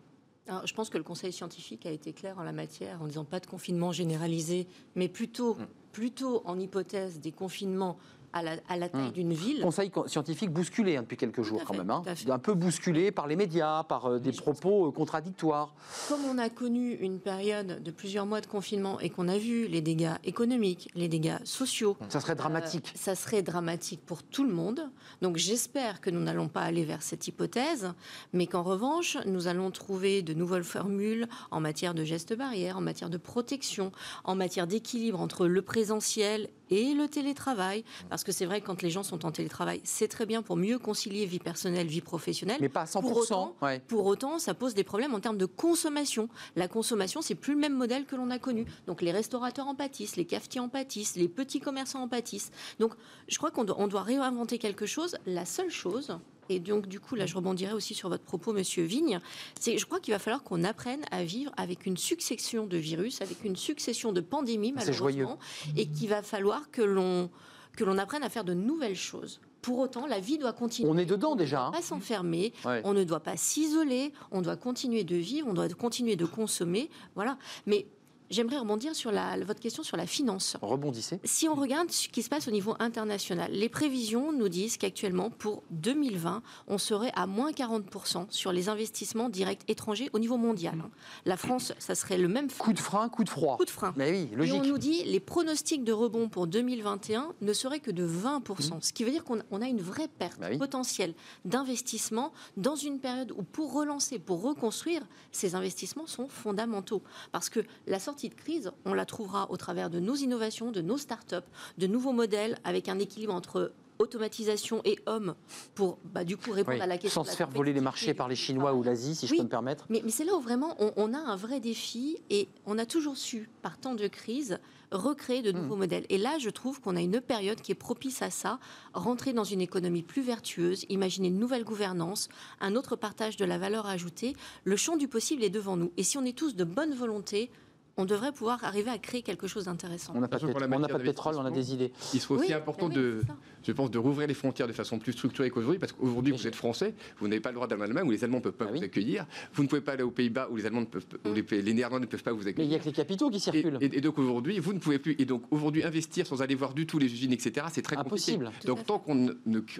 [0.47, 3.23] Alors, je pense que le Conseil scientifique a été clair en la matière en disant
[3.23, 5.67] pas de confinement généralisé, mais plutôt, Mm.
[5.91, 7.97] plutôt en hypothèse des confinements
[8.35, 9.11] à la, à la taille Mm.
[9.13, 9.61] d'une ville.
[9.61, 11.89] Conseil co- scientifique bousculé hein, depuis quelques jours quand fait, même.
[11.89, 12.03] hein.
[12.29, 15.73] Un peu bousculé par les médias, par euh, des propos euh, contradictoires.
[16.09, 19.67] Comme on a connu une période de plusieurs mois de confinement et qu'on a vu
[19.67, 22.91] les dégâts économiques, les dégâts sociaux, Ça serait dramatique.
[22.93, 24.89] Euh, ça serait dramatique pour tout le monde.
[25.21, 27.93] Donc j'espère que nous n'allons pas aller vers cette hypothèse,
[28.33, 32.81] mais qu'en revanche, nous allons trouver de nouvelles formules en matière de gestes barrières, en
[32.81, 33.93] matière de protection,
[34.25, 37.83] en matière d'équilibre entre le présentiel et le télétravail.
[38.09, 40.55] Parce que c'est vrai que quand les gens sont en télétravail, c'est très bien pour
[40.55, 42.57] mieux concilier vie personnelle, vie professionnelle.
[42.61, 43.01] Mais pas à 100%.
[43.01, 43.79] Pour autant, ouais.
[43.87, 46.29] pour autant, ça pose des problèmes en termes de consommation.
[46.55, 48.65] La consommation, c'est plus le même modèle que l'on a connu.
[48.87, 52.51] Donc les restaurateurs en pâtissent, les cafetiers en pâtissent, les petits commerçants en pâtissent.
[52.79, 52.93] Donc
[53.27, 55.15] je crois qu'on doit, on doit réinventer quelque chose.
[55.25, 56.17] La seule chose,
[56.49, 59.19] et donc du coup là je rebondirai aussi sur votre propos, Monsieur Vigne,
[59.59, 63.21] c'est je crois qu'il va falloir qu'on apprenne à vivre avec une succession de virus,
[63.21, 65.39] avec une succession de pandémies malheureusement,
[65.75, 67.29] et qu'il va falloir que l'on
[67.75, 69.41] que l'on apprenne à faire de nouvelles choses.
[69.61, 70.87] Pour autant, la vie doit continuer.
[70.89, 71.71] On est dedans ne déjà, doit hein.
[71.71, 72.53] Pas s'enfermer.
[72.65, 72.81] Ouais.
[72.83, 74.13] On ne doit pas s'isoler.
[74.29, 75.47] On doit continuer de vivre.
[75.49, 76.89] On doit continuer de consommer.
[77.15, 77.39] Voilà.
[77.65, 77.87] Mais
[78.29, 80.57] j'aimerais rebondir sur la, votre question sur la finance.
[80.61, 81.19] Rebondissez.
[81.23, 85.29] Si on regarde ce qui se passe au niveau international, les prévisions nous disent qu'actuellement,
[85.29, 90.75] pour 2020, on serait à moins 40% sur les investissements directs étrangers au niveau mondial.
[90.83, 90.89] hein.
[91.25, 93.57] La France, ça serait le même Coup de frein, coup de froid.
[93.57, 93.93] coup de frein.
[93.97, 94.55] Mais oui, Et logique.
[94.55, 98.93] on nous dit les pronostics de rebond pour 2021 ne seraient que de 20%, ce
[98.93, 100.41] qui veut dire qu'on on a une vraie perte Mmh.
[100.41, 100.57] Bah oui.
[100.57, 101.13] potentielle
[101.45, 105.01] d'investissement dans une période où pour relancer, pour reconstruire,
[105.31, 107.01] ces investissements sont fondamentaux.
[107.31, 110.81] Parce que la sortie de crise, on la trouvera au travers de nos innovations, de
[110.81, 111.45] nos start-up,
[111.77, 115.35] de nouveaux modèles avec un équilibre entre automatisation et homme
[115.73, 117.23] pour bah, du coup répondre Oui, à la question.
[117.23, 119.47] Sans se faire voler les marchés par les Chinois ou l'Asie, si je peux me
[119.47, 119.85] permettre.
[119.89, 122.85] Mais, mais c'est là où vraiment on, on a un vrai défi et on a
[122.85, 124.59] toujours su, par temps de crise,
[124.91, 126.05] recréer de nouveaux modèles.
[126.09, 128.59] Et là, je trouve qu'on a une période qui est propice à ça,
[128.93, 132.29] rentrer dans une économie plus vertueuse, imaginer une nouvelle gouvernance,
[132.61, 134.35] un autre partage de la valeur ajoutée.
[134.63, 135.91] Le champ du possible est devant nous.
[135.97, 137.49] Et si on est tous de bonne volonté,
[137.97, 140.13] on devrait pouvoir arriver à créer quelque chose d'intéressant.
[140.15, 141.91] On n'a pas, de pétrole, on n'a matière pas de pétrole, on a des idées.
[142.13, 143.21] Il serait aussi Oui, important oui, de,
[143.63, 146.55] je pense, de rouvrir les frontières de façon plus structurée qu'aujourd'hui, parce qu'aujourd'hui, vous êtes
[146.55, 148.65] français, vous n'avez pas le droit d'aller en Allemagne, où les Allemands ne peuvent pas
[148.67, 148.83] Ah vous oui.
[148.83, 149.25] accueillir.
[149.53, 151.73] Vous ne pouvez pas aller aux Pays-Bas, où les Allemands ne peuvent, où les, les
[151.73, 152.69] Néerlandais ne peuvent pas vous Mais il accueillir.
[152.71, 153.77] n'y a que les capitaux qui circulent.
[153.79, 155.15] et- et donc aujourd'hui, vous ne pouvez plus.
[155.19, 158.33] Et donc aujourd'hui, investir sans aller voir du tout les usines, etc., c'est très compliqué.
[158.33, 158.51] Impossible.
[158.63, 159.31] À Donc tant qu'on ne,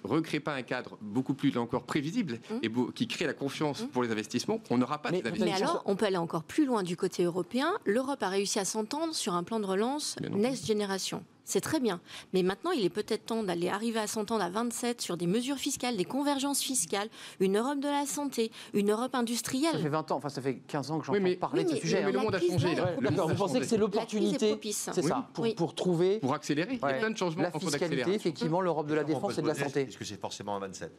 [0.04, 2.60] recrée pas un cadre beaucoup plus là encore prévisible Hum.
[2.64, 3.88] et beau- qui crée la confiance Hum.
[3.90, 5.46] pour les investissements, on n'aura pas Mais- investissements.
[5.52, 7.74] Mais alors, on peut aller encore plus loin du côté européen.
[8.06, 10.16] L'Europe a réussi à s'entendre sur un plan de relance.
[10.32, 11.24] Next Generation.
[11.44, 12.00] c'est très bien.
[12.34, 15.58] Mais maintenant, il est peut-être temps d'aller arriver à s'entendre à 27 sur des mesures
[15.58, 17.08] fiscales, des convergences fiscales,
[17.40, 19.80] une Europe de la santé, une Europe Ça industrielle.
[19.82, 21.70] fait 20 ans, enfin ça fait 15 ans que Oui, j'entends mais- parler Oui, de
[21.70, 22.04] ce mais- sujet.
[22.06, 22.24] mais le hein.
[22.24, 22.76] monde a changé.
[22.76, 24.90] vous pensez que c'est l'opportunité, propice.
[24.94, 25.56] c'est ça, pour, Oui.
[25.56, 28.94] pour trouver Pour accélérer, il y a plein de changements la fiscalité, effectivement, l'Europe de
[28.94, 29.82] la défense se et de la santé.
[29.82, 30.92] Est-ce que c'est forcément à 27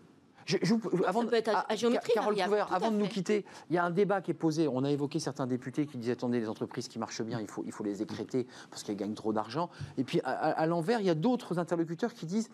[0.47, 2.77] Je- je vous- avant Ça peut être à- à géométrie Carole variable, Couvert, tout à
[2.77, 4.69] avant de nous quitter, il y a un débat qui est posé.
[4.69, 7.63] On a évoqué certains députés qui disaient attendez, les entreprises qui marchent bien, il faut,
[7.67, 9.69] il faut les écréter parce qu'elles gagnent trop d'argent.
[9.99, 12.49] Et puis à, à- à l'envers, il y a d'autres interlocuteurs qui disent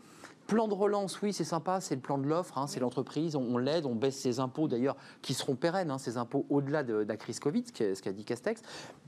[0.46, 3.42] plan de relance, oui, c'est sympa, c'est le plan de l'offre, hein, c'est l'entreprise, on,
[3.42, 7.04] on l'aide, on baisse ses impôts d'ailleurs qui seront pérennes, hein, ces impôts au-delà de,
[7.04, 8.60] de la crise Covid, ce qu'a dit Castex.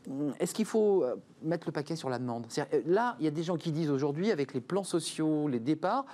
[0.08, 2.46] Hum, Est-ce qu'il faut euh, mettre le paquet sur la demande?
[2.58, 5.58] Euh, Là, il y a des gens qui disent aujourd'hui, avec les plans sociaux, les
[5.60, 6.04] départs,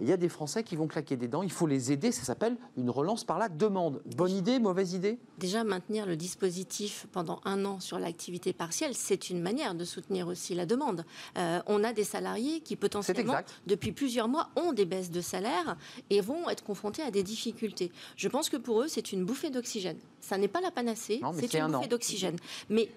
[0.00, 2.24] il y a des Français qui vont claquer des dents, il faut les aider, ça
[2.24, 4.02] s'appelle une relance par la demande.
[4.16, 5.18] Bonne idée, mauvaise idée?
[5.38, 10.26] Déjà, maintenir le dispositif pendant un an sur l'activité partielle, c'est une manière de soutenir
[10.26, 11.04] aussi la demande.
[11.38, 13.36] Euh, on a des salariés qui potentiellement,
[13.66, 15.76] depuis plusieurs mois, ont des baisses de salaire
[16.10, 17.92] et vont être confrontés à des difficultés.
[18.16, 19.98] Je pense que pour eux, c'est une bouffée d'oxygène.
[20.20, 22.36] Ça n'est pas la panacée, c'est une un bouffée d'oxygène.
[22.68, 22.90] Mais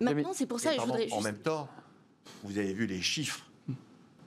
[0.00, 1.22] maintenant, c'est pour ça que je voudrais En juste...
[1.24, 1.68] même temps,
[2.44, 3.49] vous avez vu les chiffres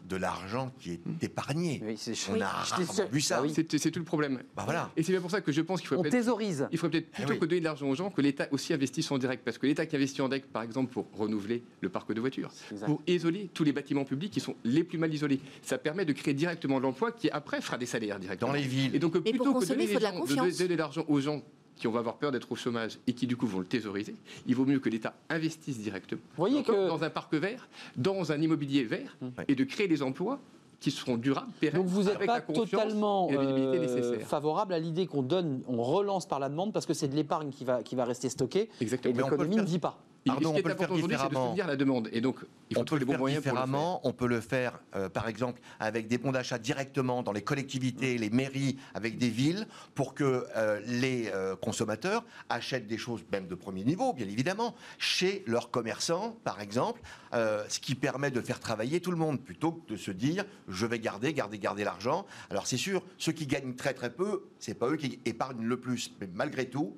[0.08, 1.82] de l'argent qui est épargné.
[1.86, 3.38] Oui, c'est- On a rarement vu ça.
[3.38, 3.51] Ah oui.
[3.56, 4.41] C'est c'est tout le problème.
[4.56, 4.91] Bah voilà.
[4.97, 6.68] Et c'est bien pour ça que je pense qu'il faut On peut-être thésaurise.
[6.72, 7.39] Il faudrait peut-être Eh plutôt oui.
[7.39, 9.43] que donner de l'argent aux gens, que l'État aussi investisse en direct.
[9.45, 12.51] Parce que l'État qui investit en direct, par exemple, pour renouveler le parc de voitures,
[12.72, 12.86] Exact.
[12.86, 16.14] pour isoler tous les bâtiments publics qui sont les plus mal isolés, ça permet de
[16.14, 18.51] créer directement de l'emploi qui après fera des salaires directement.
[18.51, 18.95] Dans les villes.
[18.95, 20.58] Et donc plutôt pour que consommer, donner, il faut les de la gens- confiance.
[20.58, 21.41] donner de l'argent aux gens
[21.76, 24.15] qui vont avoir peur d'être au chômage et qui du coup vont le thésauriser,
[24.47, 28.32] il vaut mieux que l'État investisse directement voyez Comme que- dans un parc vert, dans
[28.32, 29.17] un immobilier vert,
[29.47, 30.39] et de créer des emplois
[30.80, 35.61] qui seront durables, pérennes, Donc vous n'êtes pas totalement euh, favorable à l'idée qu'on donne,
[35.67, 38.28] on relance par la demande parce que c'est de l'épargne qui va, qui va rester
[38.30, 39.15] stockée Exactement.
[39.30, 39.97] L'économie ne dit pas.
[40.26, 41.47] Pardon, on peut le faire de différemment.
[41.47, 42.09] soutenir la demande.
[42.13, 42.38] Et donc,
[42.69, 43.65] il faut on peut le faire moyens pour le faire.
[43.65, 44.01] différemment.
[44.03, 48.17] On peut le faire, euh, par exemple, avec des bons d'achat directement dans les collectivités,
[48.17, 53.47] les mairies, avec des villes, pour que euh, les euh, consommateurs achètent des choses, même
[53.47, 57.01] de premier niveau, bien évidemment, chez leurs commerçants, par exemple,
[57.34, 60.45] euh, ce qui permet de faire travailler tout le monde, plutôt que de se dire
[60.67, 62.26] je vais garder, garder, garder l'argent.
[62.49, 65.80] Alors c'est sûr, ceux qui gagnent très très peu, c'est pas eux qui épargnent le
[65.80, 66.95] plus, mais malgré tout.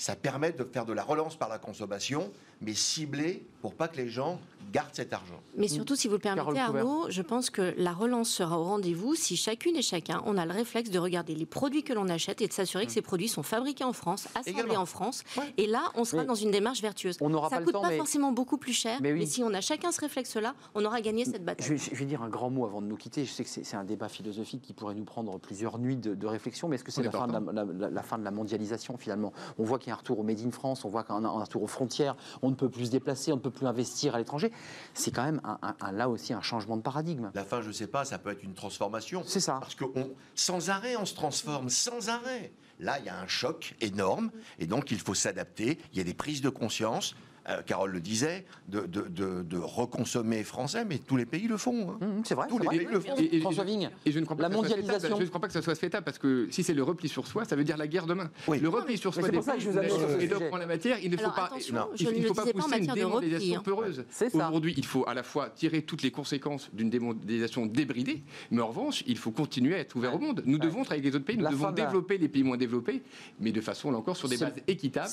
[0.00, 2.30] Ça permet de faire de la relance par la consommation,
[2.60, 4.38] mais ciblée pour pas que les gens
[4.72, 5.40] gardent cet argent.
[5.56, 6.82] Mais surtout, si vous le Carole permettez, Couvert.
[6.86, 10.44] Arnaud, je pense que la relance sera au rendez-vous si chacune et chacun, on a
[10.44, 13.28] le réflexe de regarder les produits que l'on achète et de s'assurer que ces produits
[13.28, 14.82] sont fabriqués en France, assemblés Également.
[14.82, 15.24] en France.
[15.38, 15.54] Ouais.
[15.56, 17.16] Et là, on sera Mais dans une démarche vertueuse.
[17.22, 19.42] on n'aura Ça pas le coûte temps, pas mais- forcément beaucoup plus cher, Mais si
[19.42, 21.68] on a chacun ce réflexe-là, on aura gagné cette Je bataille.
[21.70, 23.24] vais, je vais dire un grand mot avant de nous quitter.
[23.24, 26.26] Je sais que c'est un débat philosophique qui pourrait nous prendre plusieurs nuits de, de
[26.26, 27.52] réflexion, mais est-ce que c'est la, fin de la, partant.
[27.54, 29.32] la- la- la fin de la mondialisation finalement?
[29.58, 31.18] On voit qu'il y a un retour au Made in France, on voit qu'il y
[31.18, 33.50] a un, un retour aux frontières, on ne peut plus se déplacer, on ne peut
[33.50, 34.52] plus investir à l'étranger.
[34.94, 37.30] C'est quand même un- un- un- là aussi un changement de paradigme.
[37.34, 39.22] La fin, je sais pas, ça peut être une transformation.
[39.26, 39.58] C'est ça.
[39.60, 42.52] Parce que on- sans arrêt, on se transforme, sans arrêt.
[42.80, 45.78] Là, il y a un choc énorme, et donc il faut s'adapter.
[45.92, 47.16] Il y a des prises de conscience.
[47.48, 51.56] Euh, Carole le disait, de, de, de- de reconsommer français, mais tous les pays le
[51.56, 51.90] font.
[51.92, 51.98] hein.
[52.02, 52.78] Hum, c'est vrai, Tous c'est les vrai.
[52.78, 53.16] pays le font.
[53.18, 55.16] Et- et- François Vigne, Et je ne crois pas La que ça soit mondialisation.
[55.18, 57.26] Je ne crois pas que ça soit souhaitable parce que si c'est le repli sur
[57.26, 58.30] soi, ça veut dire la guerre demain.
[58.46, 58.58] Oui.
[58.60, 60.66] Le repli sur soi c'est pour ça que je vous ce et donc, en la
[60.66, 63.62] matière, il ne faut pas, non, il, faut pas pousser une démondialisation hein.
[63.64, 64.04] peureuse.
[64.10, 64.36] C'est ça.
[64.48, 68.68] Aujourd'hui, il faut à la fois tirer toutes les conséquences d'une démondialisation débridée, mais en
[68.68, 70.42] revanche, il faut continuer à être ouvert au monde.
[70.44, 73.02] Nous devons travailler avec les autres pays, nous devons développer les pays moins développés,
[73.40, 75.08] mais de façon, là encore, sur des C'est- bases équitables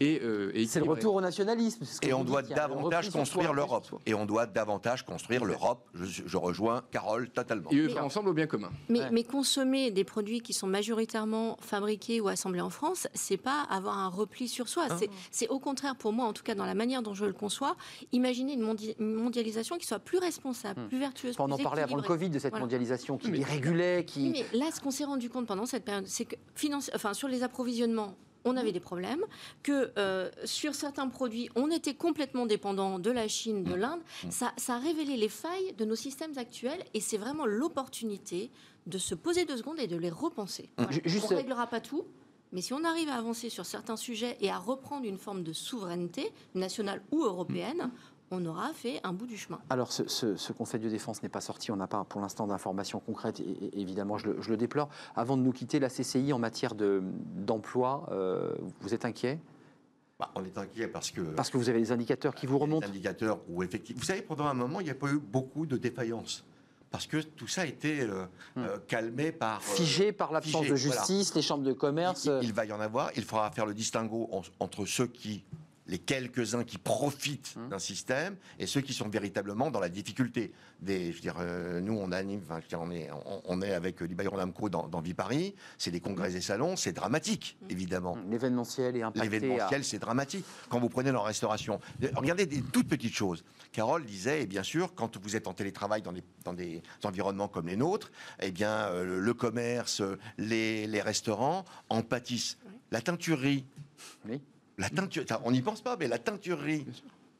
[0.00, 1.75] et, euh, c'est le retour au nationalisme.
[1.80, 3.86] C'est ce que Et on doit davantage construire l'Europe.
[4.06, 5.86] Et on doit davantage construire l'Europe.
[5.94, 7.70] Je, je rejoins Carole totalement.
[7.70, 8.70] Et œuvrer ensemble au bien commun.
[8.88, 9.10] Mais, Ouais.
[9.12, 13.98] mais consommer des produits qui sont majoritairement fabriqués ou assemblés en France, c'est pas avoir
[13.98, 14.84] un repli sur soi.
[14.98, 17.32] C'est- C'est au contraire, pour moi, en tout cas dans la manière dont je le
[17.32, 17.76] conçois,
[18.12, 21.36] imaginer une, mondi- une mondialisation qui soit plus responsable, plus vertueuse.
[21.38, 22.02] On en plus parlait avant le.
[22.02, 22.64] Covid de cette Voilà.
[22.64, 24.30] mondialisation qui Mais- dérégulait, Oui, qui.
[24.30, 27.26] mais là, ce qu'on s'est rendu compte pendant cette période, c'est que finance- enfin, sur
[27.28, 28.14] les approvisionnements,
[28.46, 29.22] on avait des problèmes,
[29.62, 34.00] que euh, sur certains produits, on était complètement dépendant de la Chine, de l'Inde.
[34.30, 38.50] Ça, ça a révélé les failles de nos systèmes actuels et c'est vraiment l'opportunité
[38.86, 40.70] de se poser deux secondes et de les repenser.
[40.78, 40.92] Voilà.
[40.92, 42.04] Ju- juste- On ne réglera pas tout.
[42.52, 45.52] Mais si on arrive à avancer sur certains sujets et à reprendre une forme de
[45.52, 47.90] souveraineté nationale ou européenne,
[48.30, 49.58] on aura fait un bout du chemin.
[49.70, 51.70] Alors, ce, ce- ce Conseil de défense n'est pas sorti.
[51.70, 53.40] On n'a pas pour l'instant d'informations concrètes.
[53.40, 54.88] Et, et évidemment, je le, je le déplore.
[55.14, 57.02] Avant de nous quitter, la CCI en matière de-
[57.36, 59.38] d'emploi, euh, vous êtes inquiet?
[60.18, 62.62] Bah, on est inquiet parce que Parce que vous avez des indicateurs qui vous des
[62.62, 62.86] remontent.
[62.86, 65.76] indicateurs où effectivement, vous savez, pendant un moment, il n'y a pas eu beaucoup de
[65.76, 66.44] défaillances
[66.90, 68.24] parce que tout ça a été euh,
[68.56, 72.24] euh, calmé par euh, Figé par l'absence de justice, les chambres de commerce.
[72.24, 73.10] Il, il va y en avoir.
[73.16, 75.44] Il faudra faire le distinguo en- entre ceux qui
[75.88, 77.68] les quelques-uns qui profitent Mmh.
[77.68, 80.52] d'un système et ceux qui sont véritablement dans la difficulté.
[80.80, 83.42] Des, je veux dire, euh, nous, on anime, enfin, je veux dire, on est, on,
[83.44, 86.76] on est avec euh, Libayon Lamco dans, dans Vie Paris, c'est des congrès et salons,
[86.76, 88.16] c'est dramatique, évidemment.
[88.28, 89.28] L'événementiel est impacté.
[89.28, 90.44] L'événementiel, c'est dramatique.
[90.68, 93.44] Quand vous prenez leur restauration, Euh, regardez des toutes petites choses.
[93.72, 97.48] Carole disait, et bien sûr, quand vous êtes en télétravail dans des, dans des environnements
[97.48, 98.10] comme les nôtres,
[98.40, 100.02] eh bien, euh, le commerce,
[100.36, 102.58] les, les restaurants en pâtissent.
[102.90, 103.64] La teinturerie,
[104.28, 104.40] Oui.
[104.78, 106.86] La teinture, on n'y pense pas, mais la teinturerie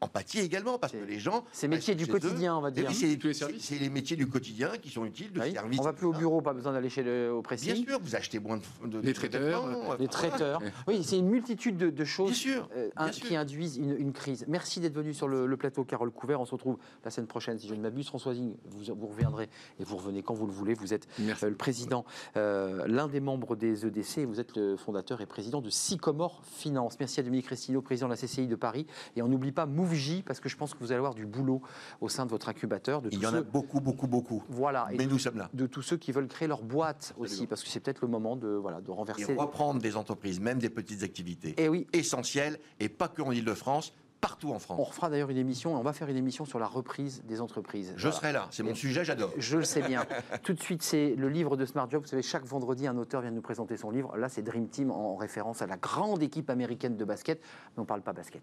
[0.01, 1.45] en pâtit également parce que les gens.
[1.53, 2.19] C'est métier restent du eux.
[2.21, 2.87] quotidien, on va dire.
[2.89, 3.65] oui, c'est les c'est- services.
[3.65, 5.53] c'est les métiers du quotidien qui sont utiles, de Oui.
[5.53, 5.81] service.
[5.81, 6.21] On va plus au etc.
[6.21, 7.73] bureau, pas besoin d'aller chez le, au pressing.
[7.75, 8.89] Bien sûr, vous achetez moins de.
[8.89, 10.61] de Les de traiteurs, vêtements, Les traiteurs.
[10.87, 13.27] Oui, c'est une multitude de, de choses Bien sûr, euh, bien un- sûr.
[13.27, 14.45] qui induisent une, une crise.
[14.49, 16.41] Merci d'être venu sur le, le plateau, Carole Couvert.
[16.41, 18.07] On se retrouve la semaine prochaine, si je ne m'abuse.
[18.09, 19.49] François Zing, vous, vous reviendrez
[19.81, 20.75] et vous revenez quand vous le voulez.
[20.75, 22.05] Vous êtes euh, le président,
[22.37, 26.43] euh, l'un des membres des EDC, et vous êtes le fondateur et président de Sycomore
[26.45, 26.97] Finance.
[27.01, 28.87] Merci à Dominique Restino, président de la CCI de Paris.
[29.17, 31.63] Et on n'oublie pas MoveJ, parce que je pense que vous allez avoir du boulot
[32.01, 33.01] au sein de votre incubateur.
[33.03, 34.43] De Il y en a beaucoup, beaucoup, beaucoup.
[34.49, 34.89] Voilà.
[34.93, 35.49] Et Mais nous sommes là.
[35.55, 38.37] de tous ceux qui veulent créer leur boîte aussi, parce que c'est peut-être le moment
[38.37, 39.35] de, voilà, de Et renverser.
[39.35, 43.93] reprendre des entreprises, même des petites activités, Et oui, essentielles, et pas que en Ile-de-France,
[44.21, 44.89] partout en On France.
[44.89, 47.93] refera d'ailleurs une émission, on va faire une émission sur la reprise des entreprises.
[47.97, 48.17] Je Voilà.
[48.17, 49.31] serai là, c'est mon Et- sujet, j'adore.
[49.37, 50.05] Je le sais bien.
[50.43, 52.03] Tout de suite, c'est le livre de Smart Job.
[52.03, 54.17] Vous savez, chaque vendredi, un auteur vient nous présenter son livre.
[54.17, 57.41] Là, c'est Dream Team en référence à la grande équipe américaine de basket.
[57.41, 58.43] Mais on ne parle pas basket.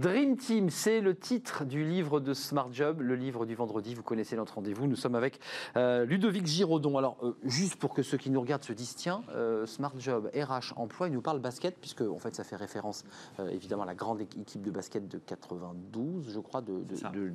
[0.00, 3.94] Dream Team, c'est le titre du livre de Smart Job, le livre du vendredi.
[3.94, 4.86] Vous connaissez notre rendez-vous.
[4.86, 5.40] Nous sommes avec
[5.76, 6.96] euh, Ludovic Giraudon.
[6.96, 10.30] Alors, euh, juste pour que ceux qui nous regardent se disent tiens, euh, Smart Job,
[10.34, 13.04] RH, emploi, il nous parle basket, puisque en fait, ça fait référence
[13.50, 16.82] évidemment à la grande équipe de basket de 92, je crois, de,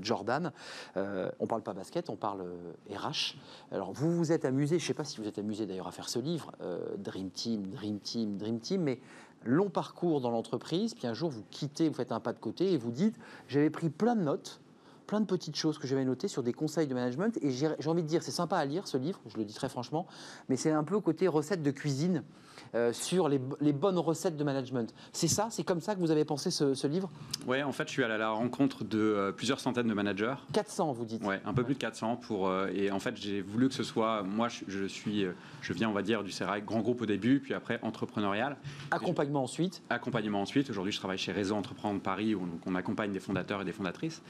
[0.01, 0.51] Jordan.
[0.95, 2.45] On parle pas basket, on parle
[2.89, 3.38] RH.
[3.72, 5.91] Alors, vous vous êtes amusé, je ne sais pas si vous êtes amusé d'ailleurs à
[5.91, 6.51] faire ce livre,
[6.97, 8.99] Dream Team, Dream Team, Dream Team, mais
[9.46, 12.74] long parcours dans l'entreprise, puis un jour vous quittez, vous faites un pas de côté
[12.74, 13.16] et vous dites
[13.48, 14.60] j'avais pris plein de notes,
[15.08, 18.04] plein de petites choses que j'avais notées sur des conseils de management et j'ai envie
[18.04, 20.08] de dire c'est sympa à lire ce livre, je le dis très franchement,
[20.50, 22.24] mais c'est un peu côté recette de cuisine
[22.76, 24.94] euh, sur les, les bonnes recettes de management.
[25.14, 27.10] C'est ça, c'est comme ça que vous avez pensé ce, ce livre?
[27.48, 30.36] Ouais, en fait, je suis allé à la rencontre de euh, plusieurs centaines de managers.
[30.54, 31.24] 400 vous dites.
[31.24, 33.84] Ouais, un peu plus de 400 pour euh, et en fait j'ai voulu que ce
[33.84, 35.26] soit moi je, je suis
[35.62, 38.58] je viens on va dire du CERAC grand groupe au début puis après entrepreneurial
[38.92, 39.82] Accompagnement ensuite.
[39.90, 43.66] accompagnement ensuite aujourd'hui je travaille chez Réseau Entreprendre Paris où on accompagne des fondateurs et
[43.66, 44.22] des fondatrices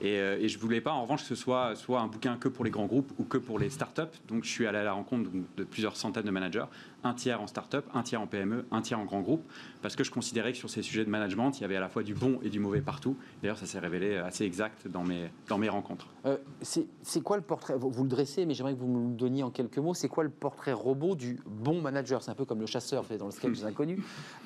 [0.00, 2.48] et, euh, et je voulais pas en revanche que ce soit soit un bouquin que
[2.48, 4.92] pour les grands groupes ou que pour les startups donc je suis allé à la
[4.92, 6.64] rencontre de plusieurs centaines de managers
[7.04, 9.42] un tiers en startup un tiers en PME un tiers en grand groupe
[9.82, 11.88] parce que je considérais que sur ces sujets de management il y avait à la
[11.88, 15.30] fois du bon et du mauvais partout d'ailleurs ça s'est révélé assez exact dans mes
[15.48, 17.74] dans mes rencontres Euh, c'est quoi le portrait?
[17.76, 19.92] Vous, le dressez, mais j'aimerais que vous me le donniez en quelques mots.
[19.94, 22.22] C'est quoi le portrait robot du bon manager?
[22.22, 23.98] C'est un peu comme le chasseur, dans le sketch des inconnus.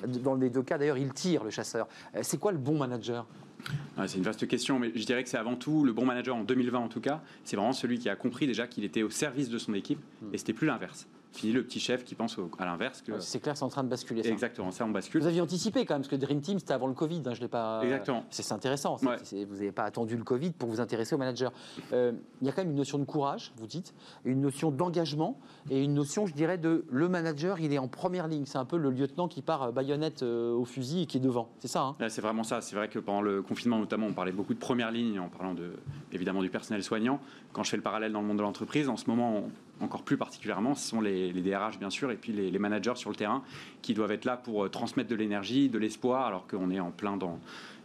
[0.07, 1.87] Dans les deux cas, d'ailleurs, il tire le chasseur.
[2.15, 3.27] Euh, C'est quoi le bon manager?
[3.97, 6.35] Ouais, c'est une vaste question, mais je dirais que c'est avant tout le bon manager
[6.35, 7.21] en 2020 en tout cas.
[7.43, 9.99] C'est vraiment celui qui a compris déjà qu'il était au service de son équipe
[10.33, 11.07] et c'était plus l'inverse.
[11.37, 13.01] Fini le petit chef qui pense au- à l'inverse.
[13.01, 13.11] Que...
[13.13, 14.23] Euh, C'est clair, c'est en train de basculer.
[14.23, 14.29] Ça.
[14.29, 15.21] Exactement, ça on bascule.
[15.21, 17.21] Vous aviez anticipé quand même, parce que Dream Team, c'était avant le Covid.
[17.25, 17.81] hein, je l'ai pas.
[17.83, 18.25] Exactement.
[18.29, 18.97] C'est intéressant.
[19.03, 19.17] Ouais.
[19.45, 21.51] vous n'avez pas attendu le Covid pour vous intéresser au manager.
[21.93, 22.11] Euh,
[22.41, 23.93] Il y a quand même une notion de courage, vous dites,
[24.25, 28.27] une notion d'engagement et une notion, je dirais, de le manager, il est en première
[28.27, 28.45] ligne.
[28.45, 31.21] C'est un peu le lieutenant qui part euh, baïonnette euh, au fusil et qui est
[31.21, 31.49] devant.
[31.59, 31.81] C'est ça.
[31.83, 31.95] hein?
[31.99, 32.61] Là, c'est vraiment ça.
[32.61, 35.53] C'est vrai que pendant le confinement, notamment, on parlait beaucoup de première ligne en parlant
[35.53, 35.73] de,
[36.11, 37.19] évidemment du personnel soignant.
[37.53, 39.51] Quand je fais le parallèle dans le monde de l'entreprise, en ce moment, on-
[39.81, 43.09] encore plus particulièrement, ce sont les, les DRH, bien sûr, et puis les, managers sur
[43.09, 43.43] le terrain
[43.81, 46.91] qui doivent être là pour euh, transmettre de l'énergie, de l'espoir, alors qu'on est en
[46.91, 47.39] plein dans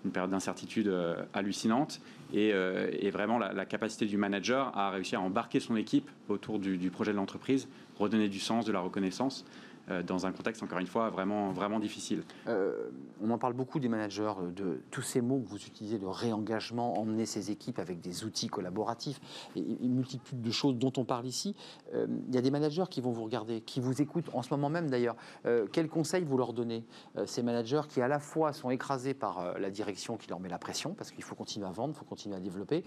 [0.05, 2.01] une période d'incertitude euh, hallucinante.
[2.32, 6.78] Et, euh, vraiment, la, capacité du manager à réussir à embarquer son équipe autour du,
[6.78, 7.68] du projet de l'entreprise,
[7.99, 9.45] redonner du sens, de la reconnaissance,
[9.89, 12.22] dans un contexte, encore une fois, vraiment, vraiment difficile.
[12.47, 12.91] Euh,
[13.22, 16.07] on en parle beaucoup des managers, euh, de tous ces mots que vous utilisez, de
[16.07, 19.20] réengagement, emmener ses équipes avec des outils collaboratifs,
[19.57, 21.55] et une multitude de choses dont on parle ici.
[21.95, 24.53] Euh, Il y a des managers qui vont vous regarder, qui vous écoutent en ce
[24.53, 25.16] moment même d'ailleurs.
[25.47, 26.85] Euh, quels conseils vous leur donnez
[27.16, 30.41] euh, Ces managers qui à la fois sont écrasés par euh, la direction qui leur
[30.41, 32.85] met la pression, parce qu'il faut continuer à vendre, il faut continuer à développer,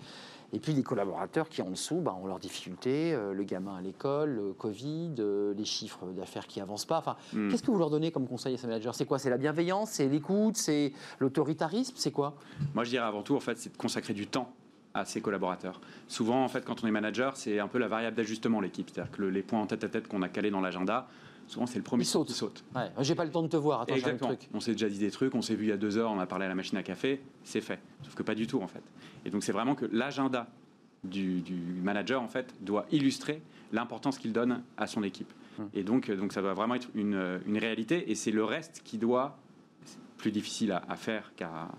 [0.53, 3.81] et puis les collaborateurs qui en dessous bah, ont leurs difficultés, euh, le gamin à
[3.81, 6.99] l'école, le Covid, euh, les chiffres d'affaires qui avancent pas.
[6.99, 7.49] Enfin, Hmm.
[7.49, 8.91] Qu'est-ce que vous leur donnez comme conseil à ces managers?
[8.93, 9.19] C'est quoi?
[9.19, 12.35] C'est la bienveillance, c'est l'écoute, c'est l'autoritarisme, c'est quoi?
[12.73, 14.51] Moi, je dirais avant tout, en fait, c'est de consacrer du temps
[14.93, 15.81] à ses collaborateurs.
[16.07, 18.89] Souvent, en fait, quand on est manager, c'est un peu la variable d'ajustement, l'équipe.
[18.93, 21.07] C'est-à-dire que le- les points en tête-à-tête qu'on a calés dans l'agenda,
[21.47, 22.27] souvent c'est le premier Il saute.
[22.27, 22.63] qui saute.
[22.73, 23.81] Ouais, J'ai pas le temps de te voir.
[23.81, 24.29] Attends, Exactement.
[24.35, 24.47] truc.
[24.53, 26.19] On s'est déjà dit des trucs, on s'est vu il y a deux heures, on
[26.19, 27.79] a parlé à la machine à café, c'est fait.
[28.03, 28.81] Sauf que pas du tout en fait.
[29.25, 30.47] Et donc c'est vraiment que l'agenda
[31.03, 33.41] du, du manager en fait doit illustrer
[33.73, 35.31] l'importance qu'il donne à son équipe.
[35.73, 38.09] Et donc, donc ça doit vraiment être une, une réalité.
[38.11, 39.37] Et c'est le reste qui doit,
[39.85, 41.69] c'est plus difficile à, à faire qu'à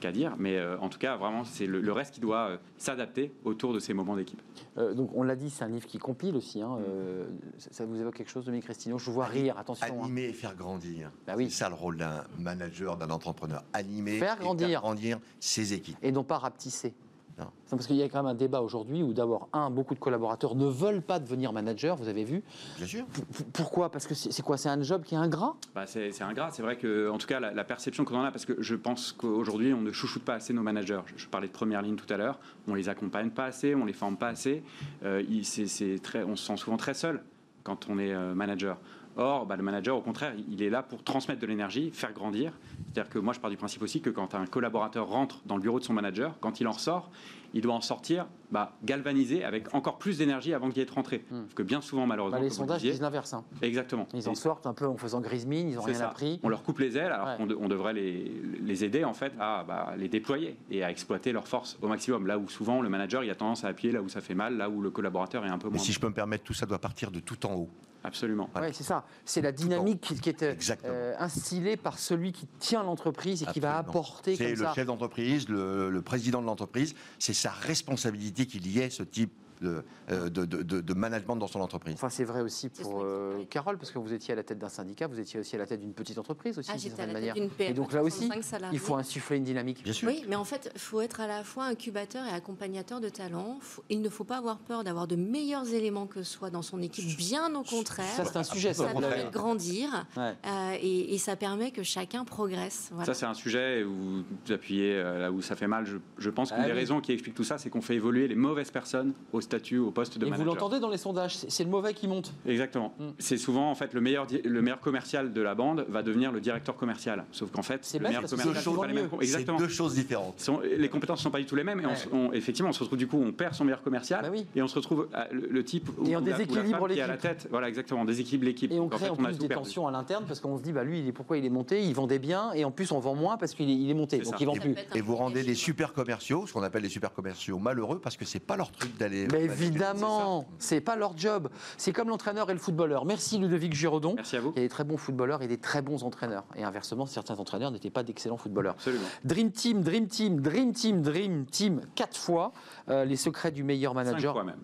[0.00, 2.56] qu'à dire, mais euh, en tout cas vraiment c'est le, le reste qui doit euh,
[2.78, 4.40] s'adapter autour de ces moments d'équipe.
[4.78, 6.62] Euh, donc on l'a dit, c'est un livre qui compile aussi.
[6.62, 7.28] hein, euh,
[7.58, 9.86] ça, ça vous évoque quelque chose, Dominique Cristino Je vous vois rire, attention.
[10.00, 10.04] hein.
[10.04, 11.10] Animer et faire grandir.
[11.26, 11.50] Bah oui.
[11.50, 13.62] C'est ça le rôle d'un manager, d'un entrepreneur.
[13.74, 14.68] Animer Faire et grandir.
[14.68, 15.98] faire grandir ses équipes.
[16.02, 16.94] Et non pas rapetisser.
[17.40, 17.46] Non.
[17.70, 20.54] Parce qu'il y a quand même un débat aujourd'hui où d'abord, un, beaucoup de collaborateurs
[20.54, 22.42] ne veulent pas devenir manager, vous avez vu.
[22.76, 23.06] Bien sûr.
[23.06, 23.22] P-
[23.52, 23.90] Pourquoi?
[23.90, 24.56] Parce que c'est quoi?
[24.56, 25.56] C'est un job qui est ingrat?
[25.74, 28.24] Bah, c'est c'est ingrat, c'est vrai que, en tout cas, la, la perception qu'on en
[28.24, 31.00] a, parce que je pense qu'aujourd'hui, on ne chouchoute pas assez nos managers.
[31.06, 32.38] Je, je parlais de première ligne tout à l'heure,
[32.68, 34.62] on les accompagne pas assez, on les forme pas assez.
[35.04, 37.22] Euh, il- très, on se sent souvent très seul
[37.62, 38.78] quand on est euh, manager.
[39.16, 42.52] Or, bah, le manager, au contraire, il est là pour transmettre de l'énergie, faire grandir.
[42.92, 45.62] C'est-à-dire que moi, je pars du principe aussi que quand un collaborateur rentre dans le
[45.62, 47.10] bureau de son manager, quand il en ressort,
[47.54, 51.18] il doit en sortir bah, galvanisé avec encore plus d'énergie avant d'y être rentré.
[51.30, 53.32] Parce que bien souvent, malheureusement, Bah, Les le sondages disiez- disent l'inverse.
[53.32, 53.44] hein.
[53.62, 54.06] exactement.
[54.14, 56.08] Ils en sortent un peu en faisant grise mine, ils n'ont c'est rien ça.
[56.08, 56.40] appris.
[56.42, 57.36] On leur coupe les ailes alors Ouais.
[57.36, 60.90] qu'on de- on devrait les, les aider en fait à bah, les déployer et à
[60.90, 62.26] exploiter leurs forces au maximum.
[62.26, 64.56] Là où souvent le manager il a tendance à appuyer là où ça fait mal,
[64.56, 65.84] là où le collaborateur est un peu Mais moins.
[65.84, 67.68] si je peux me permettre, tout ça doit partir de tout en haut.
[68.02, 68.48] Absolument.
[68.56, 69.04] Ouais, c'est ça.
[69.26, 70.54] C'est la dynamique qui, qui est euh,
[70.86, 74.72] euh, instillée par celui qui tient l'entreprise et qui va apporter C'est comme le ça.
[74.74, 76.94] chef d'entreprise, le, le président de l'entreprise.
[77.18, 81.36] C'est sa responsabilité qu'il y ait ce type de, euh, de, de- de- de management
[81.36, 81.94] dans son entreprise.
[81.94, 83.44] Enfin, c'est vrai aussi pour euh.
[83.50, 85.66] Carole, parce que vous étiez à la tête d'un syndicat, vous étiez aussi à la
[85.66, 87.48] tête d'une petite entreprise aussi, Ah, d'une j'étais à certaine la tête manière.
[87.48, 88.76] d'une PME Et donc là aussi, 65 salariés.
[88.76, 89.82] il faut insuffler une dynamique.
[89.84, 90.08] Bien sûr.
[90.08, 93.58] Oui, mais en fait, il faut être à la fois incubateur et accompagnateur de talent.
[93.60, 96.80] Faut- Il ne faut pas avoir peur d'avoir de meilleurs éléments que soi dans son
[96.82, 98.06] équipe, bien au contraire.
[98.16, 100.34] Ça, c'est un sujet, ça, permet de grandir Ouais.
[100.46, 102.88] euh, et, et ça permet que chacun progresse.
[102.92, 103.06] Voilà.
[103.06, 105.84] Ça, c'est un sujet où vous appuyez là où ça fait mal.
[105.86, 106.78] Je, je pense qu'une Ah des oui.
[106.78, 109.90] raisons qui explique tout ça, c'est qu'on fait évoluer les mauvaises personnes au statut, au
[109.90, 110.54] poste de Et vous manager.
[110.54, 112.32] l'entendez dans les sondages, c'est le mauvais qui monte.
[112.46, 112.94] Exactement.
[112.98, 113.08] Mm.
[113.18, 116.40] C'est souvent en fait le meilleur, le meilleur commercial de la bande va devenir le
[116.40, 117.24] directeur commercial.
[117.32, 119.08] Sauf qu'en fait, C'est le meilleur commercial, pas les mêmes.
[119.20, 119.58] Exactement.
[119.58, 120.38] deux choses différentes.
[120.40, 122.70] Sont- les compétences ne sont pas du tout les mêmes et on se- on- effectivement
[122.70, 124.46] on se retrouve du coup on perd son meilleur commercial Bah oui.
[124.54, 127.02] et on se retrouve à- le, le type ou, Et on déséquilibre femme qui est
[127.02, 127.30] à la l'équipe.
[127.30, 129.64] tête voilà exactement on déséquilibre l'équipe Et on crée fait, en plus des perdu.
[129.64, 131.82] tensions à l'interne parce qu'on se dit, bah lui, il est, pourquoi il est monté?
[131.82, 134.18] Il vendait bien et en plus on vend moins parce qu'il est, monté.
[134.18, 134.74] Donc il vend plus.
[134.94, 135.54] Et vous rendez quoi.
[135.54, 138.96] super commerciaux, ce qu'on appelle les super commerciaux, malheureux parce que c'est pas leur truc
[138.98, 139.26] d'aller.
[139.46, 141.48] D'aller- évidemment, c'est pas leur job.
[141.76, 143.04] C'est comme l'entraîneur et le footballeur.
[143.04, 144.14] Merci Ludovic Giraudon.
[144.16, 146.44] merci à vous Il y a des très bons footballeurs et des très bons entraîneurs.
[146.56, 148.74] Et inversement, certains entraîneurs n'étaient pas d'excellents footballeurs.
[148.74, 152.52] absolument Dream Team, Dream Team, Dream Team, Dream Team, quatre fois.
[152.90, 154.32] Euh, les secrets du meilleur cinq manager.
[154.34, 154.60] fois même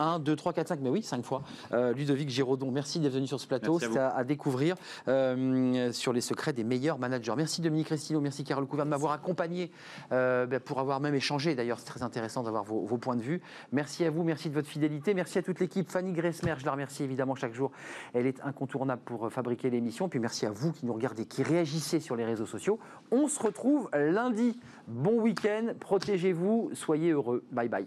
[0.00, 1.42] 1, 2, 3, 4, 5, mais oui, 5 fois.
[1.72, 3.78] Euh, Ludovic Giraudon, merci d'être venu sur ce plateau.
[3.78, 4.76] C'est à, à découvrir
[5.06, 7.34] euh, sur les secrets des meilleurs managers.
[7.36, 9.70] Merci Dominique Restilo, merci Carole Couvert de m'avoir accompagné
[10.12, 11.54] euh, ben, pour avoir même échangé.
[11.54, 13.40] D'ailleurs, c'est très intéressant d'avoir vos, vos points de vue.
[13.72, 15.14] Merci à vous, merci de votre fidélité.
[15.14, 15.90] Merci à toute l'équipe.
[15.90, 17.70] Fanny Gressmer, je la remercie évidemment chaque jour.
[18.14, 20.08] Elle est incontournable pour fabriquer l'émission.
[20.08, 22.78] Puis merci à vous qui nous regardez, qui réagissez sur les réseaux sociaux.
[23.10, 24.58] On se retrouve lundi.
[24.88, 27.44] Bon week-end, protégez-vous, soyez heureux.
[27.52, 27.86] Bye bye.